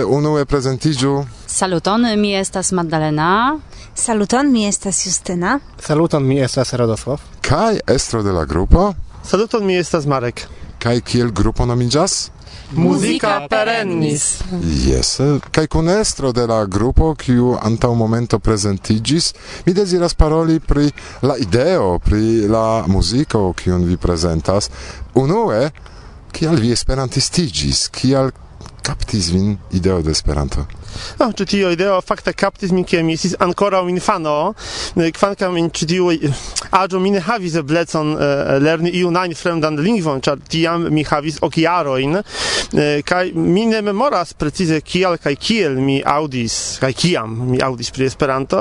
unue 0.08 0.44
prezentiĝu. 0.48 1.18
Saluton 1.46 2.08
mi 2.16 2.32
estas 2.34 2.72
Magdalena. 2.72 3.58
Saluton 3.94 4.52
mi 4.52 4.64
estas 4.66 5.04
Justyna 5.06 5.58
saluton 5.78 6.24
mi 6.24 6.40
estas 6.40 6.72
Radosław. 6.72 7.20
Kaj 7.44 7.84
estro 7.86 8.22
de 8.22 8.32
la 8.32 8.44
grupo? 8.44 8.94
Saluton 9.22 9.66
mi 9.66 9.76
estas 9.76 10.06
Marek. 10.06 10.46
Kaj 10.78 11.00
kiel 11.00 11.30
grupo 11.32 11.66
nomiĝas? 11.68 12.33
musica 12.72 13.46
perennis. 13.50 14.40
Yes, 14.86 15.20
eh, 15.20 15.40
kaj 15.50 15.66
kun 15.66 15.88
estro 15.88 16.32
de 16.32 16.46
la 16.46 16.64
grupo 16.66 17.14
kiu 17.14 17.56
antaŭ 17.62 17.94
momento 17.94 18.38
prezentigis, 18.38 19.34
mi 19.66 19.72
deziras 19.72 20.14
paroli 20.14 20.60
pri 20.60 20.90
la 21.22 21.36
ideo, 21.36 21.98
pri 21.98 22.48
la 22.48 22.84
muziko 22.86 23.52
kiun 23.52 23.84
vi 23.84 23.96
prezentas. 23.96 24.70
Unue, 25.14 25.70
kial 26.32 26.56
vi 26.56 26.72
esperantistigis, 26.72 27.88
kial 27.88 28.30
kaptis 28.82 29.30
vin 29.32 29.56
ideo 29.72 30.02
de 30.02 30.10
Esperanto? 30.10 30.66
No, 31.18 31.30
ĉi 31.32 31.46
tio 31.46 31.70
ideo 31.74 32.00
fakte 32.04 32.32
kaptis 32.32 32.72
min 32.74 32.84
kiam 32.84 33.06
mi 33.06 33.16
estis 33.18 33.34
ankoraŭ 33.42 33.84
infano, 33.90 34.54
eh, 34.96 35.10
kvankam 35.14 35.56
en 35.60 35.70
ĉi 35.70 35.88
tiu 35.90 36.10
eh, 36.12 36.42
aĝo 36.74 37.00
mi 37.00 37.12
ne 37.14 37.20
havis 37.24 37.56
eblecon 37.60 38.14
eh, 38.14 38.54
lerni 38.62 38.92
iun 39.00 39.16
ajn 39.16 39.34
fremdan 39.38 39.78
lingvon, 39.82 40.22
ĉar 40.24 40.42
tiam 40.48 40.88
mi 40.94 41.04
havis 41.04 41.40
ok 41.42 41.58
jarojn, 41.64 42.20
eh, 42.20 43.02
kaj 43.06 43.32
mi 43.34 43.66
ne 43.70 43.82
memoras 43.82 44.34
precize 44.38 44.80
kial 44.80 45.18
kaj 45.22 45.34
kiel 45.36 45.78
mi 45.80 46.00
aŭdis, 46.00 46.78
kaj 46.82 46.92
kiam 46.92 47.36
mi 47.50 47.62
aŭdis 47.62 47.92
pri 47.94 48.08
Esperanto. 48.10 48.60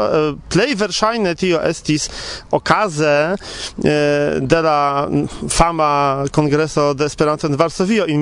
Plej 0.54 0.76
verŝajne 0.80 1.34
tio 1.36 1.60
estis 1.67 2.08
okaze 2.54 3.36
de 3.84 4.62
la 4.65 5.08
fama 5.50 6.26
kongreso 6.32 6.93
de 6.93 7.06
Esperanto 7.06 7.48
en 7.48 7.58
Varsovio 7.60 8.06
in 8.08 8.22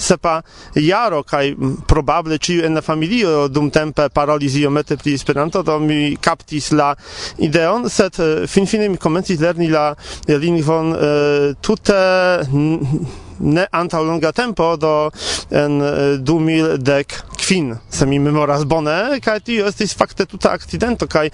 sepa 0.00 0.40
jaro 0.74 1.22
kaj 1.22 1.54
probable 1.88 2.38
ĉiu 2.38 2.64
en 2.66 2.78
la 2.78 2.82
familio 2.84 3.48
dumtempe 3.48 4.08
parolis 4.14 4.56
iomete 4.56 4.96
pri 4.96 5.14
Esperanto 5.14 5.62
do 5.62 5.78
mi 5.78 6.16
kaptis 6.20 6.70
la 6.72 6.94
ideon 7.38 7.88
sed 7.90 8.18
eh, 8.18 8.46
finfine 8.48 8.88
mi 8.88 8.96
komencis 8.96 9.40
lerni 9.40 9.68
la 9.70 9.90
lingvon 10.26 10.94
eh, 10.96 11.52
tute 11.60 12.00
ne 13.40 13.66
antaŭ 13.72 14.02
longa 14.04 14.32
tempo 14.32 14.76
do 14.76 14.94
en 15.50 15.80
eh, 15.82 16.16
du 16.18 16.38
2010 16.40 16.76
dek 16.90 17.14
kvin, 17.50 17.74
se 17.90 18.06
mi 18.06 18.18
memoras 18.22 18.62
bone 18.64 19.18
kaj 19.24 19.40
tio 19.42 19.66
estis 19.66 19.96
fakte 19.98 20.26
tuta 20.30 20.52
akcidento 20.54 21.08
kaj 21.10 21.30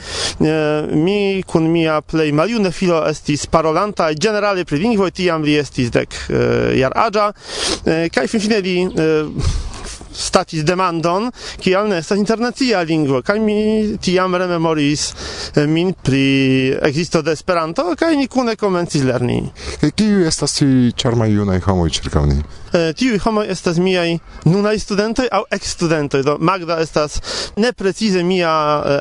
mi 0.96 1.42
kun 1.46 1.68
mia 1.68 1.98
plej 2.00 2.32
maljuna 2.32 2.70
filo 2.72 3.02
estis 3.10 3.44
parolanta 3.52 4.08
ĝenerale 4.16 4.64
pri 4.64 4.80
lingvoj 4.80 5.10
tiam 5.12 5.44
li 5.44 5.58
estis 5.60 5.92
dek 5.92 6.16
jaraĝa 6.80 7.28
kaj 8.16 8.26
finfine 8.32 8.62
li 8.64 8.76
statis 10.16 10.64
demandon 10.64 11.28
kial 11.60 11.90
ne 11.90 12.00
estas 12.00 12.18
internacia 12.18 12.80
lingvo 12.88 13.20
kaj 13.20 13.38
mi 13.40 13.60
tiam 14.00 14.34
rememoris 14.40 15.10
min 15.68 15.92
pri 15.92 16.24
ekzisto 16.88 17.20
de 17.22 17.36
Esperanto 17.36 17.90
kaj 17.98 18.16
ni 18.16 18.26
kune 18.26 18.56
komencis 18.56 19.04
lerni. 19.04 19.42
Kiu 19.92 20.24
estas 20.24 20.62
ĉarmaj 20.96 21.34
junaj 21.34 21.60
homoj 21.68 21.90
ĉirkaŭ 21.98 22.24
ni? 22.32 22.40
tiu 22.96 23.18
homo 23.24 23.42
estas 23.42 23.78
miaj 23.78 24.18
nunaj 24.44 24.78
studentoj 24.78 25.28
aŭ 25.32 25.42
ekstudentoj. 25.50 26.22
Do 26.26 26.36
Magda 26.40 26.78
estas 26.80 27.20
ne 27.56 27.72
precize 27.72 28.22
mia 28.22 28.52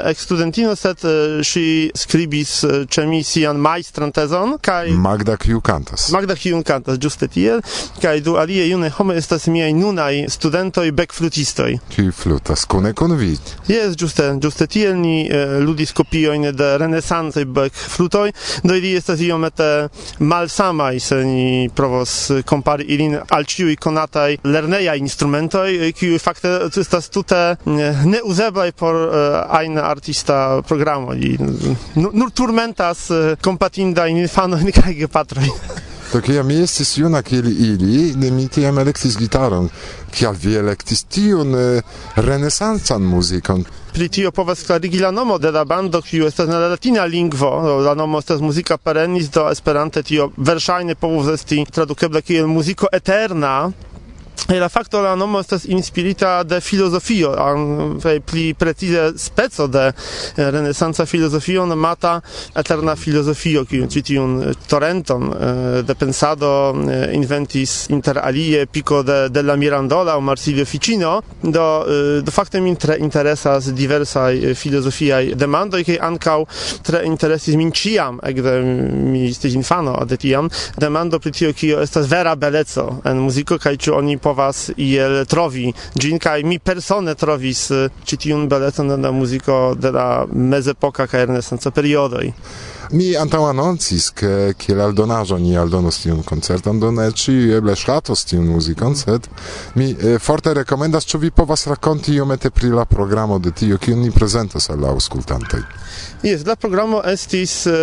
ekstudentino, 0.10 0.76
sed 0.76 1.04
ŝi 1.46 1.66
skribis 1.96 2.54
ĉe 2.90 3.06
mi 3.10 3.24
sian 3.24 3.58
majstran 3.62 4.12
tezon 4.16 4.58
kaj 4.62 4.92
Magda 4.92 5.38
kiu 5.38 5.62
kantas. 5.62 6.10
Magda 6.16 6.36
kiu 6.36 6.62
kantas 6.64 7.00
ĝuste 7.02 7.28
tiel 7.28 7.62
kaj 8.02 8.20
du 8.26 8.38
alie 8.42 8.68
junaj 8.70 8.92
homoj 8.98 9.18
estas 9.18 9.48
miaj 9.48 9.74
nunaj 9.74 10.26
studentoj 10.30 10.92
bekflutistoj. 10.92 11.78
Kiu 11.96 12.12
flutas 12.12 12.66
kune 12.66 12.94
kun 12.94 13.16
vi? 13.20 13.34
Jes, 13.68 13.96
ĝuste 14.00 14.30
ĝuste 14.42 14.68
tiel 14.68 14.96
ni 15.00 15.28
ludis 15.66 15.92
kopiojn 15.96 16.50
de 16.56 16.70
renesancaj 16.78 17.46
bekflutoj, 17.46 18.32
do 18.64 18.76
ili 18.76 18.94
estas 18.96 19.22
iomete 19.22 19.90
malsamaj 20.20 21.00
se 21.00 21.16
ni 21.26 21.70
provos 21.76 22.32
kompari 22.46 22.86
ilin 22.96 23.18
al 23.30 23.46
ĉiu 23.46 23.65
tiui 23.66 23.78
conatai 23.82 24.38
lerneia 24.46 24.96
instrumentoi, 25.00 25.92
kiu 25.98 26.20
fakte 26.22 26.52
estas 26.70 27.10
tute 27.10 27.42
mm, 27.66 28.06
neuzeblaj 28.12 28.72
por 28.78 29.00
ajna 29.60 29.88
artista 29.90 30.62
programo, 30.68 31.16
nur 31.96 32.32
turmentas 32.32 33.08
kompatindajn 33.42 34.22
infanojn 34.26 34.72
kaj 34.76 34.96
gepatrojn. 35.02 35.52
To 36.06 36.20
kiam 36.22 36.52
estis 36.54 36.94
juna 37.00 37.20
kiel 37.26 37.48
ili, 37.50 38.14
ne 38.16 38.30
mi 38.32 38.46
tiam 38.48 38.78
elektis 38.80 39.18
gitaron, 39.20 39.66
kial 40.14 40.38
vi 40.40 40.54
elektis 40.56 41.02
tiun 41.12 41.58
renesancan 42.16 43.04
muzikon? 43.04 43.66
pri 43.96 44.10
tio 44.10 44.32
povas 44.32 44.64
klarigi 44.68 45.00
la 45.00 45.12
nomo 45.12 45.38
de 45.38 45.52
la 45.52 45.64
bando, 45.64 46.02
kiu 46.02 46.26
estas 46.28 46.50
na 46.50 46.58
latina 46.60 47.06
lingvo, 47.06 47.50
la 47.80 47.94
nomo 47.96 48.20
estas 48.20 48.42
muzika 48.42 48.76
perennis, 48.78 49.30
do 49.32 49.46
esperante 49.48 50.04
tio 50.04 50.26
verŝajne 50.36 50.98
povus 51.00 51.30
esti 51.32 51.62
tradukebla 51.72 52.20
kiel 52.22 52.50
muziko 52.52 52.90
eterna, 52.92 53.72
E 54.48 54.60
la 54.60 54.70
facto 54.70 55.02
la 55.02 55.16
nomo 55.16 55.40
estas 55.40 55.66
inspirita 55.66 56.44
de 56.44 56.60
filozofio, 56.62 57.32
kaj 58.04 58.20
pli 58.22 58.54
precize 58.54 59.14
speco 59.18 59.66
de 59.68 59.92
renesanca 60.36 61.06
filozofio 61.06 61.66
nomata 61.66 62.22
eterna 62.54 62.96
filozofio, 62.96 63.64
kiu 63.66 63.88
ĉi 63.90 64.04
tiun 64.06 64.36
torrenton 64.70 65.32
de 65.88 65.96
pensado 65.98 66.50
inventis 67.14 67.88
inter 67.90 68.20
alie 68.22 68.66
Pico 68.68 69.02
de, 69.04 69.30
della 69.30 69.56
Mirandola 69.56 70.18
o 70.18 70.22
Marsilio 70.22 70.66
Ficino, 70.66 71.22
do 71.42 71.66
do 72.22 72.32
fakte 72.32 72.62
min 72.62 72.76
tre 72.76 72.98
interesas 73.00 73.72
diversaj 73.74 74.54
filozofiaj 74.56 75.34
demandoj 75.36 75.84
kaj 75.88 75.98
ankaŭ 76.02 76.38
tre 76.86 77.02
interesis 77.06 77.56
min 77.58 77.72
ĉiam 77.72 78.20
ekde 78.24 78.56
mi 78.62 79.26
estis 79.30 79.56
infano 79.58 79.98
de 80.06 80.18
tiam 80.18 80.50
demando 80.78 81.20
pri 81.20 81.32
tio 81.32 81.54
kio 81.54 81.82
estas 81.82 82.08
vera 82.12 82.36
beleco 82.36 83.02
en 83.06 83.26
muziko 83.26 83.58
kaj 83.58 83.76
ĉu 83.78 83.98
oni 83.98 84.18
povas 84.26 84.70
iel 84.78 85.22
trovi. 85.30 85.70
Gin 85.94 86.20
kaj 86.20 86.42
mi 86.44 86.60
persone 86.60 87.14
trovis 87.16 87.68
eh, 87.72 87.88
ĉi 88.06 88.22
tiun 88.26 88.48
beleton 88.50 88.90
de 88.90 88.98
la 88.98 89.14
muziko 89.14 89.60
de 89.78 89.94
la 89.94 90.10
mezepoka 90.32 91.08
kaj 91.12 91.28
renesanca 91.30 91.72
periodoj. 91.76 92.32
Mi 92.92 93.16
antaŭ 93.18 93.42
anoncis, 93.50 94.10
ke 94.14 94.54
kiel 94.62 94.82
aldonaĵo 94.82 95.38
ni 95.42 95.56
aldonos 95.58 95.98
tiun 96.04 96.22
koncerton, 96.24 96.80
do 96.80 96.92
ne 96.94 97.08
ĉiuj 97.12 97.56
eble 97.58 97.76
ŝatos 97.76 98.26
tiun 98.30 98.46
muzikon, 98.52 98.94
mhm. 98.94 99.00
sed 99.00 99.30
mi 99.76 99.92
eh, 99.92 100.20
forte 100.20 100.54
rekomendas, 100.54 101.08
ĉu 101.10 101.24
vi 101.26 101.32
povas 101.32 101.68
rakonti 101.68 102.14
iomete 102.14 102.50
pri 102.50 102.70
la 102.70 102.86
programo 102.86 103.40
de 103.40 103.52
tio, 103.52 103.78
kiun 103.78 104.02
ni 104.06 104.12
prezentos 104.12 104.70
al 104.70 104.82
la 104.82 104.94
aŭskultantoj. 104.94 105.64
Jes, 106.26 106.42
la 106.46 106.56
programo 106.56 107.02
estis 107.06 107.66
eh, 107.70 107.74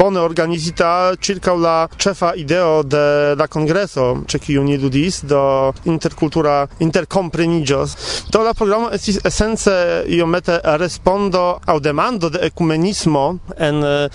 bone 0.00 0.20
organizita 0.20 1.12
ĉirkaŭ 1.20 1.56
la 1.60 1.74
ĉefa 1.96 2.32
ideo 2.40 2.82
de 2.82 3.34
la 3.36 3.46
kongreso, 3.52 4.06
ĉe 4.26 4.38
kiu 4.40 4.64
ni 4.64 4.78
ludis 4.80 5.20
do 5.28 5.42
interkultura 5.84 6.66
interkompreniĝos. 6.80 7.96
Do 8.32 8.42
la 8.46 8.54
programo 8.54 8.90
estis 8.96 9.20
esence 9.24 9.74
iomete 10.08 10.60
respondo 10.80 11.44
aŭ 11.66 11.78
demando 11.80 12.30
de 12.30 12.40
ekumenismo 12.48 13.26
en 13.58 13.84
eh, 13.84 14.09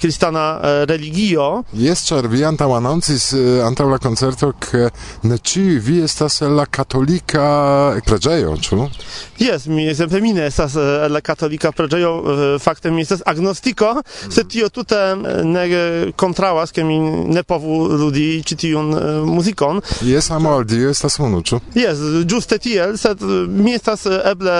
kristana 0.00 0.46
religio. 0.88 1.62
Jes, 1.72 2.04
ĉar 2.08 2.28
vi 2.30 2.44
antaŭ 2.44 2.70
anoncis 2.76 3.30
antaŭ 3.64 3.88
la 3.90 3.98
koncerto 4.02 4.52
ke 4.60 4.88
ne 5.22 5.38
ĉiuj 5.38 5.78
vi 5.84 5.98
estas 6.04 6.40
la 6.40 6.66
katolika 6.66 7.46
preĝejo, 8.06 8.56
ĉu? 8.62 8.80
Jes, 9.38 9.66
mi 9.66 9.84
jestem 9.86 10.10
femine, 10.10 10.46
estas 10.46 10.74
la 11.10 11.20
katolika 11.24 11.72
preĝejo, 11.72 12.12
faktem 12.62 12.98
estas 12.98 13.22
agnostiko, 13.26 13.92
mm. 13.94 14.32
se 14.34 14.44
tio 14.44 14.68
tute 14.68 14.98
ne 15.44 15.64
kontraŭas 16.16 16.72
ke 16.74 16.84
mi 16.84 16.98
ne 17.34 17.42
povu 17.42 17.80
ludi 17.98 18.42
ĉi 18.46 18.56
tiun 18.64 18.90
muzikon. 19.28 19.82
Jes, 20.06 20.30
al 20.30 20.64
Dio 20.68 20.90
estas 20.90 21.18
unu, 21.22 21.42
ĉu? 21.42 21.60
Jes, 21.78 22.00
ĝuste 22.28 22.58
tiel, 22.62 22.96
sed 22.98 23.22
mi 23.48 23.74
estas 23.76 24.06
eble 24.06 24.56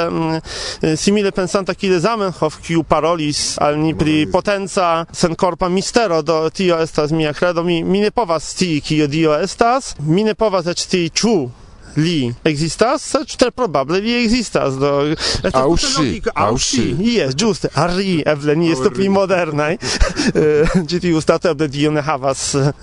simile 0.96 1.32
pensanta 1.34 1.74
kiel 1.74 1.98
Zamenhof, 2.00 2.60
kiu 2.64 2.84
parolis 2.86 3.56
al 3.62 3.78
ni 3.80 3.94
pri 3.98 4.26
potenco 4.32 4.77
densa 4.78 5.06
senkorpa 5.12 5.68
mistero 5.68 6.22
do 6.22 6.50
tio 6.50 6.78
estas 6.78 7.10
mia 7.10 7.32
credo. 7.32 7.62
Mi 7.62 7.84
mi 7.84 8.00
ne 8.00 8.10
povas 8.10 8.50
sti 8.50 8.80
kio 8.80 9.06
dio 9.06 9.34
estas. 9.34 9.96
Mi 9.98 10.24
ne 10.24 10.34
povas 10.34 10.66
esti 10.66 11.10
ĉu 11.10 11.50
li. 11.96 12.32
Existas, 12.48 13.02
sed 13.02 13.36
tre 13.38 13.50
probable 13.50 14.00
li 14.00 14.14
existas, 14.22 14.78
do... 14.80 14.92
logika, 15.44 16.32
aŭ 16.34 16.48
aŭ 16.48 16.56
ŝi, 16.56 16.82
ŝi. 16.82 17.14
jes, 17.16 17.34
ĝuste, 17.38 17.70
a 17.74 17.86
ri, 17.92 18.22
eble 18.26 18.56
ni 18.56 18.72
estu 18.72 18.92
pli 18.94 19.08
modernaj, 19.12 19.76
Eh, 20.38 20.68
ĉi 20.88 20.98
tiu 21.00 21.20
stato 21.22 21.48
eble 21.48 21.68
Dio 21.72 21.90
ne 21.94 22.02
havas 22.04 22.40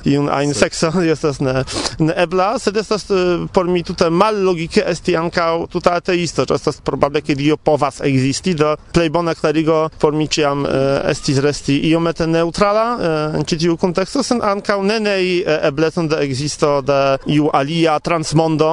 iun 0.08 0.30
ajn 0.34 0.54
sekson, 0.58 0.96
estas 1.12 1.39
ne, 1.44 1.62
ne 2.02 2.13
ebla, 2.24 2.48
sed 2.60 2.78
estas 2.80 3.06
eh, 3.13 3.44
por 3.54 3.68
mi 3.70 3.84
tute 3.86 4.08
mallogike 4.10 4.84
esti 4.89 5.15
ankaŭ 5.20 5.68
tuta 5.72 5.98
ateisto, 6.00 6.46
ĉar 6.50 6.58
estas 6.58 6.80
probable 6.86 7.22
ke 7.22 7.36
Dio 7.38 7.58
povas 7.58 8.02
ekzisti, 8.06 8.56
do 8.58 8.74
plej 8.96 9.12
bona 9.13 9.36
klarigo 9.38 9.86
por 10.02 10.15
mi 10.18 10.28
ĉiam 10.32 10.65
estis 11.12 11.39
resti 11.44 11.78
iomete 11.91 12.28
neutrala. 12.28 12.86
En 13.38 13.46
ĉi 13.48 13.60
tiu 13.65 13.78
konteksto, 13.80 14.24
sen 14.24 14.41
ankaŭ 14.44 14.80
ne 14.84 15.00
nei 15.04 15.39
eh, 15.39 15.68
eblecon 15.70 16.10
de 16.12 16.22
ekzisto 16.26 16.80
de 16.86 17.00
iu 17.36 17.50
alia 17.54 18.00
transmondo, 18.00 18.72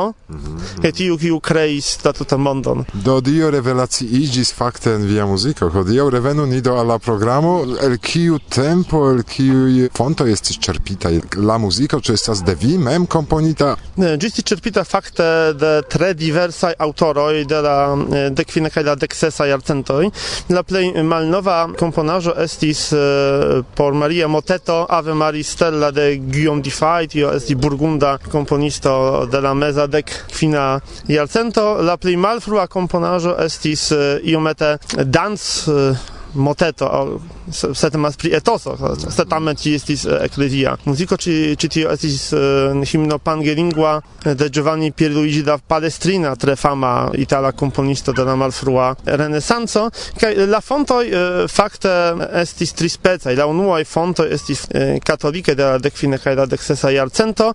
Kaj 0.83 0.93
tiu, 0.97 1.17
kiu 1.21 1.39
kreis 1.41 1.97
la 2.05 2.13
tutan 2.17 2.41
mondon. 2.43 2.85
Do 2.93 3.21
dio 3.21 3.51
revelaciigis 3.53 4.53
fakte 4.57 4.95
en 4.97 5.07
via 5.07 5.27
muziko. 5.29 5.69
Hodiaŭ 5.73 6.09
revenu 6.11 6.47
ni 6.47 6.61
do 6.65 6.75
al 6.79 6.89
la 6.91 6.99
programo, 6.99 7.53
el 7.83 7.99
kiu 8.03 8.39
tempo, 8.51 9.05
el 9.11 9.23
kiuj 9.29 9.89
fontoj 9.97 10.31
estis 10.33 10.59
ĉerpitaj 10.63 11.13
la 11.43 11.59
muziko, 11.63 12.01
ĉu 12.01 12.17
estas 12.17 12.43
de 12.47 12.55
vi 12.59 12.79
mem 12.79 13.07
komponita? 13.07 13.75
Ne, 14.01 14.15
ĝi 14.17 14.31
estis 14.31 14.49
ĉerpita 14.53 14.85
fakte 14.89 15.27
de 15.59 15.73
tre 15.93 16.13
diversaj 16.19 16.73
aŭtoroj 16.87 17.45
de 17.49 17.61
la 17.67 17.77
eh, 17.93 18.29
de 18.35 18.47
kvin 18.49 18.71
kaj 18.73 18.87
la 18.89 18.97
deksesa 18.99 19.47
jarcentoj. 19.51 20.11
La 20.53 20.65
plej 20.67 20.89
malnova 21.07 21.59
komponaĵo 21.79 22.37
estis 22.45 22.89
eh, 22.97 23.61
por 23.77 23.95
Maria 23.95 24.29
Moteto 24.29 24.83
Ave 24.89 25.15
Maristella 25.15 25.93
de 25.95 26.17
Guillaume 26.17 26.63
Difai, 26.63 27.09
tio 27.13 27.33
estis 27.37 27.57
burgunda 27.57 28.17
komponisto 28.31 29.27
de 29.31 29.41
la 29.41 29.55
meza 29.55 29.87
dek 29.87 30.13
fina 30.31 30.81
jarcento. 31.09 31.83
La 31.83 31.97
plej 31.97 32.17
malfrua 32.21 32.67
komponaĵo 32.71 33.37
estis 33.45 33.89
eh, 33.93 34.21
iomete 34.33 34.77
danc 35.05 35.41
eh, 35.69 36.12
moteto, 36.35 37.21
se 37.51 37.91
temas 37.91 38.17
pri 38.17 38.33
etoso, 38.35 38.97
se 39.11 39.25
tamen 39.25 39.57
ci 39.57 39.75
estis 39.75 40.05
eh, 40.05 40.19
eklezia. 40.25 40.77
Muziko 40.85 41.17
ci, 41.17 41.57
ci 41.59 41.69
tio 41.69 41.91
estis 41.91 42.33
eh, 42.33 42.39
himno 42.93 43.19
pangelingua 43.19 44.01
de 44.23 44.51
Giovanni 44.51 44.93
Pierluigi 44.93 45.43
da 45.43 45.59
Palestrina, 45.59 46.37
tre 46.37 46.57
fama 46.57 47.11
itala 47.15 47.53
komponisto 47.53 48.13
de 48.13 48.25
la 48.25 48.37
malfrua 48.37 48.95
renesanco, 49.05 49.89
kaj 50.19 50.47
la 50.47 50.61
fontoj 50.61 51.07
eh, 51.07 51.49
fakte 51.49 51.93
estis 52.43 52.73
trispecaj, 52.73 53.37
la 53.37 53.47
unuaj 53.47 53.85
fontoj 53.85 54.31
estis 54.33 54.67
katolike 55.05 55.55
de 55.55 55.65
la 55.65 55.79
dekvine 55.79 56.19
kaj 56.19 56.37
la 56.39 56.47
deksesa 56.47 56.91
jarcento, 56.93 57.51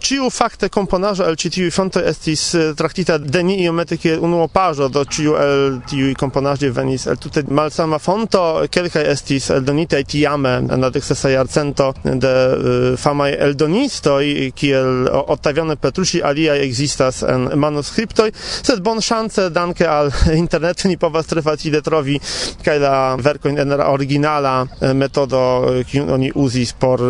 ciu 0.00 0.30
fakte 0.32 0.68
komponaĵo 0.72 1.26
el 1.28 1.36
ĉi 1.38 1.50
tiuj 1.56 1.70
fontoj 1.74 2.02
estis 2.10 2.44
traktita 2.76 3.18
de 3.18 3.42
ni 3.44 3.58
iomete 3.64 3.98
kiel 4.00 4.24
unuopaĵo, 4.24 4.88
do 4.88 5.04
ciu 5.04 5.36
el 5.38 5.80
tiuj 5.90 6.14
komponaĵoj 6.18 6.72
venis 6.74 7.06
el 7.10 7.20
tute 7.20 7.44
malsama 7.60 7.98
fonto, 8.00 8.40
kelkaj 8.72 9.04
estis 9.12 9.50
eldonitaj 9.52 10.02
tiame 10.08 10.52
en 10.62 10.80
la 10.80 10.90
deksesa 10.92 11.30
jarcento 11.32 11.90
de 12.04 12.30
eh, 12.30 12.96
famaj 13.00 13.34
eldonistoj, 13.46 14.24
kiel 14.56 15.08
O- 15.10 15.24
Ottaviano 15.34 15.76
Petrucci, 15.76 16.22
aliaj 16.24 16.60
ekzistas 16.64 17.22
en 17.28 17.48
manuskriptoj, 17.60 18.30
sed 18.34 18.82
bon 18.84 19.00
szance, 19.04 19.48
danke 19.54 19.86
al 19.88 20.10
internetu, 20.42 20.88
ni 20.88 20.96
povas 21.00 21.28
tre 21.30 21.42
facile 21.44 21.82
trovi 21.84 22.16
kaj 22.64 22.78
la 22.82 22.94
verkojn 23.20 23.60
en 23.62 23.76
la 23.76 23.90
originala 23.92 24.54
eh, 24.80 24.94
metodo, 24.96 25.42
eh, 25.74 25.84
kiun 25.90 26.10
oni 26.16 26.32
uzis 26.34 26.72
por 26.80 27.00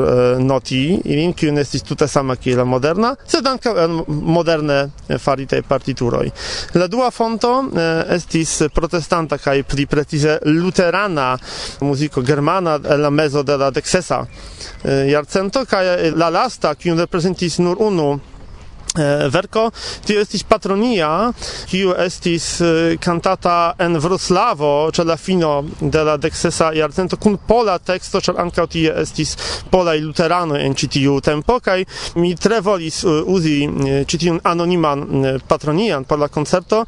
noti 0.41 0.81
ilin, 1.05 1.33
kiun 1.37 1.59
estis 1.61 1.85
tute 1.87 2.09
sama 2.09 2.37
kiel 2.41 2.59
la 2.61 2.65
moderna, 2.69 3.13
sed 3.29 3.47
ankaŭ 3.47 3.75
en 3.85 3.99
moderne 4.09 4.79
faritaj 5.21 5.63
partituroj. 5.69 6.27
La 6.75 6.87
dua 6.91 7.11
fonto 7.15 7.53
estis 8.15 8.57
protestanta 8.75 9.39
kaj 9.41 9.63
pli 9.69 9.87
precize 9.91 10.39
luterana 10.45 11.39
muziko 11.81 12.23
germana 12.23 12.79
la 12.79 13.11
mezo 13.11 13.43
de 13.43 13.57
la 13.57 13.71
deksesa 13.71 14.27
eh, 14.85 15.11
jarcento 15.13 15.65
kaj 15.65 16.13
la 16.17 16.31
lasta 16.31 16.75
kiun 16.75 16.99
reprezentis 16.99 17.59
nur 17.59 17.77
unu 17.81 18.21
Eh, 18.99 19.29
verko 19.31 19.69
tio 20.03 20.19
estis 20.19 20.43
patronia 20.43 21.31
kiu 21.71 21.93
estis 21.95 22.47
eh, 22.61 22.97
cantata 22.99 23.77
en 23.79 23.95
Wroclavo 24.03 24.91
ĉe 24.91 25.05
la 25.07 25.15
fino 25.17 25.51
de 25.81 26.03
la 26.03 26.17
deksesa 26.19 26.73
jarcento 26.75 27.15
kun 27.23 27.37
pola 27.47 27.77
teksto 27.79 28.19
ĉar 28.19 28.41
ankaŭ 28.43 28.65
tie 28.73 28.97
estis 29.05 29.37
polaj 29.71 29.95
luteranoj 30.03 30.59
en 30.65 30.75
ĉi 30.75 30.89
tiu 30.97 31.21
tempo 31.23 31.61
kaj 31.63 31.85
mi 32.19 32.35
tre 32.35 32.59
volis 32.67 33.05
eh, 33.05 33.21
uzi 33.31 33.61
ĉi 34.11 34.21
tiun 34.25 34.43
anoniman 34.43 35.07
patronian 35.47 36.03
por 36.05 36.19
la 36.19 36.27
koncerto 36.27 36.83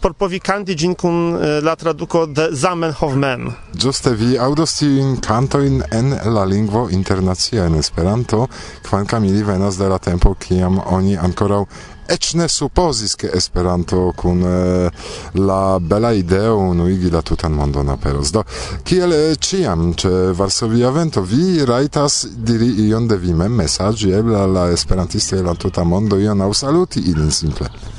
por 0.00 0.18
povikandi 0.18 0.74
ĝin 0.74 0.98
kun 0.98 1.38
la 1.62 1.76
traduko 1.78 2.26
de 2.26 2.48
Zamenhof 2.50 3.14
mem 3.14 3.52
ĝuste 3.78 4.10
vi 4.18 4.34
aŭdos 4.38 4.74
tiujn 4.78 5.16
kantojn 5.22 5.80
en 5.92 6.14
la 6.34 6.44
lingvo 6.46 6.86
internacia 6.90 7.64
en 7.66 7.74
Esperanto. 7.74 8.46
Kvankam 8.86 9.24
ili 9.24 9.42
venas 9.42 9.78
de 9.78 9.88
la 9.88 9.98
tempo 9.98 10.34
kiam 10.34 10.78
oni 10.86 11.16
ankaŭ 11.18 11.43
ankoraŭ 11.44 11.64
eĉ 12.08 12.34
ne 12.36 12.48
supozis 12.48 13.14
ke 13.16 13.30
Esperanto 13.32 14.12
kun 14.16 14.42
eh, 14.44 14.90
la 15.34 15.78
bela 15.78 16.12
ideo 16.12 16.56
unuigi 16.58 17.10
la 17.10 17.22
tutan 17.22 17.52
mondon 17.52 17.88
aperos. 17.88 18.32
Do 18.32 18.44
kiel 18.84 19.12
eh, 19.12 19.36
ĉiam 19.36 19.94
ĉe 19.94 20.12
Varsovia 20.36 20.90
vento 20.90 21.22
vi 21.22 21.64
rajtas 21.64 22.26
diri 22.36 22.88
ion 22.88 23.08
de 23.08 23.16
vi 23.16 23.32
mem 23.32 23.56
mesaĝi 23.56 24.12
eble 24.12 24.46
la 24.46 24.68
esperantistoj 24.72 25.42
la 25.42 25.54
tuta 25.54 25.84
mondo 25.84 26.20
ion 26.20 26.40
aŭ 26.40 26.52
saluti 26.52 27.00
ilin 27.00 27.30
simple. 27.30 27.93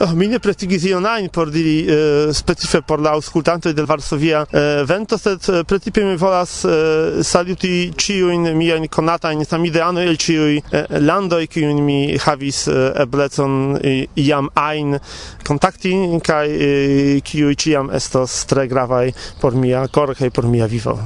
Oh, 0.00 0.12
mi 0.18 0.26
ne 0.28 0.38
pretigis 0.42 0.84
ion 0.88 1.06
ajn 1.06 1.28
por 1.32 1.50
diri 1.54 1.74
eh, 1.86 2.32
specife 2.34 2.80
por 2.82 3.00
la 3.00 3.12
aŭskultantoj 3.14 3.72
de 3.74 3.84
Varsovia 3.86 4.44
eh, 4.50 4.82
vento, 4.88 5.18
sed 5.18 5.48
eh, 5.48 5.62
precipe 5.68 6.04
mi 6.04 6.16
volas 6.20 6.56
eh, 6.64 7.22
saluti 7.22 7.92
ĉiujn 7.96 8.50
miajn 8.58 8.88
konatajn 8.90 9.44
samideanoj 9.46 10.06
el 10.10 10.18
ĉiuj 10.18 10.56
eh, 10.58 10.98
landoj, 11.00 11.46
kiujn 11.46 11.82
mi 11.86 11.98
havis 12.26 12.64
eh, 12.68 12.90
eblecon 13.04 13.78
eh, 13.80 14.06
iam 14.24 14.50
ajn 14.58 14.98
kontakti 15.46 15.94
kaj 16.24 16.50
eh, 16.50 17.20
kiuj 17.24 17.54
ĉiam 17.66 17.92
estos 17.94 18.42
tre 18.50 18.66
gravaj 18.70 19.12
por 19.40 19.54
mia 19.54 19.86
koro 19.88 20.14
kaj 20.18 20.30
por 20.30 20.50
mia 20.50 20.66
vivo. 20.66 20.98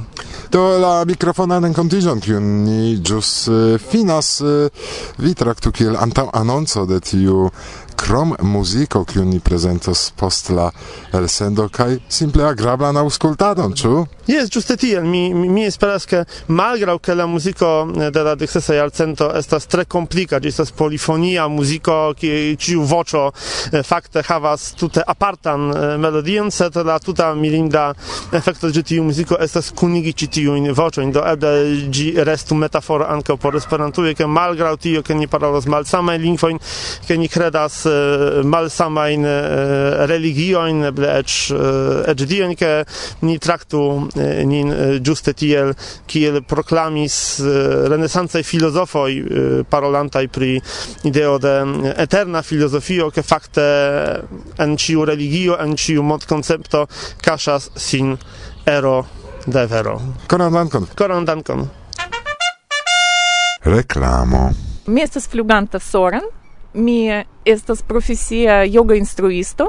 Do 0.49 0.63
la 0.81 1.03
mikrofona 1.05 1.59
renkontiĝon, 1.61 2.21
kiun 2.25 2.45
ni 2.65 2.95
ĵus 3.05 3.31
eh, 3.47 3.75
finas, 3.91 4.39
eh, 4.41 4.69
vi 5.21 5.35
traktu 5.37 5.71
kiel 5.75 5.97
antaŭ 5.99 6.29
anonco 6.33 6.87
de 6.89 6.97
tiu 7.05 7.49
krom 7.99 8.35
muziko, 8.41 9.03
kiu 9.05 9.25
ni 9.25 9.39
prezentos 9.39 10.11
post 10.15 10.49
la 10.49 10.69
elsendo 11.13 11.67
kaj 11.69 11.97
simple 12.09 12.47
agrablan 12.47 12.97
aŭskultadon, 13.03 13.75
ĉu? 13.75 14.05
Jes, 14.29 14.49
ĝuste 14.53 14.75
tiel. 14.77 15.03
Mi 15.09 15.33
mi, 15.33 15.49
mi 15.49 15.63
esperas 15.65 16.05
ke 16.05 16.21
malgraŭ 16.53 16.97
ke 17.01 17.15
la 17.17 17.25
muziko 17.27 17.69
eh, 17.89 18.11
de 18.13 18.23
la 18.23 18.35
deksesa 18.37 18.75
jarcento 18.77 19.29
estas 19.39 19.65
tre 19.71 19.85
komplika, 19.89 20.39
ĝi 20.39 20.51
estas 20.51 20.71
polifonia 20.71 21.47
muziko, 21.49 22.13
kiu 22.19 22.85
voĉo 22.85 23.23
eh, 23.31 23.81
fakte 23.85 24.23
havas 24.27 24.69
tute 24.79 25.03
apartan 25.15 25.69
eh, 25.73 25.95
melodion, 25.97 26.51
sed 26.53 26.77
la 26.85 26.99
tuta 27.01 27.31
mirinda 27.35 27.87
efekto 28.37 28.69
de 28.75 28.83
tiu 28.85 29.03
muziko 29.07 29.39
estas 29.41 29.71
kunigi 29.75 30.13
ĉi 30.13 30.29
tiujn 30.37 30.69
voĉojn, 30.77 31.13
do 31.15 31.25
eble 31.25 31.89
ĝi 31.89 32.11
restu 32.29 32.55
metaforo 32.55 33.09
ankaŭ 33.09 33.39
por 33.41 33.57
Esperantujo, 33.59 34.13
ke 34.15 34.29
malgraŭ 34.29 34.75
tio, 34.77 35.01
ke 35.03 35.17
ni 35.17 35.27
parolas 35.27 35.65
malsamajn 35.65 36.21
lingvojn, 36.21 36.61
ke 37.07 37.17
ni 37.17 37.27
kredas 37.27 37.81
Eh, 37.89 38.43
malsamajn 38.43 39.25
eh, 39.25 40.05
religioin, 40.09 40.83
eble 40.89 41.09
ec, 41.19 41.33
eh, 41.53 42.11
ec 42.11 42.23
dien, 42.29 42.53
ke 42.57 42.83
ni 43.25 43.37
traktu 43.41 43.81
nin 44.49 44.71
giuste 45.05 45.33
tiel, 45.37 45.73
kiel 46.09 46.41
proklamis 46.47 47.15
renesancaj 47.91 48.43
filozofoj 48.45 49.17
parolantaj 49.69 50.25
pri 50.33 50.51
ideo 51.07 51.37
de 51.41 51.53
eterna 51.97 52.41
filozofio, 52.45 53.09
ke 53.13 53.23
fakte 53.25 53.65
en 54.59 54.77
ciu 54.77 55.05
religio, 55.09 55.57
en 55.59 55.75
ciu 55.77 56.03
mod 56.03 56.25
koncepto 56.29 56.85
casas 57.21 57.69
sin 57.75 58.15
ero 58.65 59.03
devero. 59.45 59.99
Koran 60.27 60.53
dankon. 60.53 60.89
Koran 60.95 61.25
dankon. 61.25 61.67
Reklamo. 63.63 64.49
Mi 64.87 65.03
estas 65.03 65.27
fluganta 65.29 65.79
soren, 65.79 66.25
mi 66.73 67.23
estas 67.45 67.81
profesia 67.81 68.63
yoga 68.65 68.95
instruisto 68.95 69.67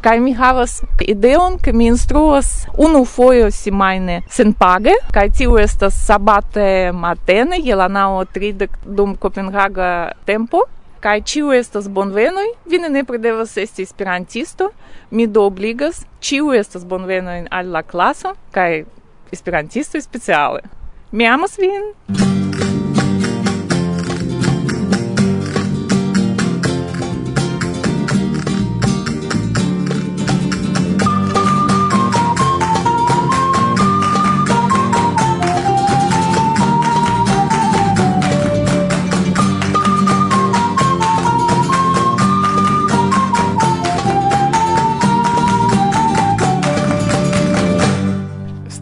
kaj 0.00 0.20
mi 0.20 0.32
havas 0.32 0.82
ideon 1.00 1.58
ke 1.58 1.72
mi 1.72 1.86
instruas 1.86 2.66
unu 2.78 3.04
fojo 3.04 3.50
semajne 3.50 4.22
senpage 4.30 4.94
kaj 5.12 5.30
tiu 5.30 5.58
estas 5.58 5.98
sabate 6.06 6.92
matene 6.92 7.60
je 7.62 7.76
la 7.76 7.88
naŭ 7.88 8.24
tridek 8.32 8.78
dum 8.84 9.16
kopenhaga 9.16 10.12
tempo 10.24 10.64
kaj 11.06 11.20
ĉiu 11.22 11.52
estas 11.52 11.88
bonvenoj. 11.88 12.46
Vi 12.66 12.78
ne 12.82 12.88
nepre 12.88 13.18
devas 13.18 13.56
esti 13.56 13.82
esperantisto. 13.82 14.70
Mi 15.10 15.26
do 15.26 15.44
obligas 15.46 16.02
ĉiu 16.20 16.50
estas 16.58 16.84
bonvenoj 16.84 17.44
al 17.50 17.70
la 17.70 17.82
klaso 17.82 18.34
kaj 18.50 18.84
esperantistoj 19.32 20.02
speciale. 20.02 20.66
Mi 21.12 21.26
amas 21.26 21.58
vin! 21.62 22.35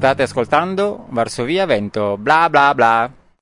State 0.04 0.24
ascoltando 0.24 1.06
Varsovia 1.08 1.64
Vento, 1.64 2.18
bla 2.18 2.50
bla 2.50 2.74
bla. 2.74 3.23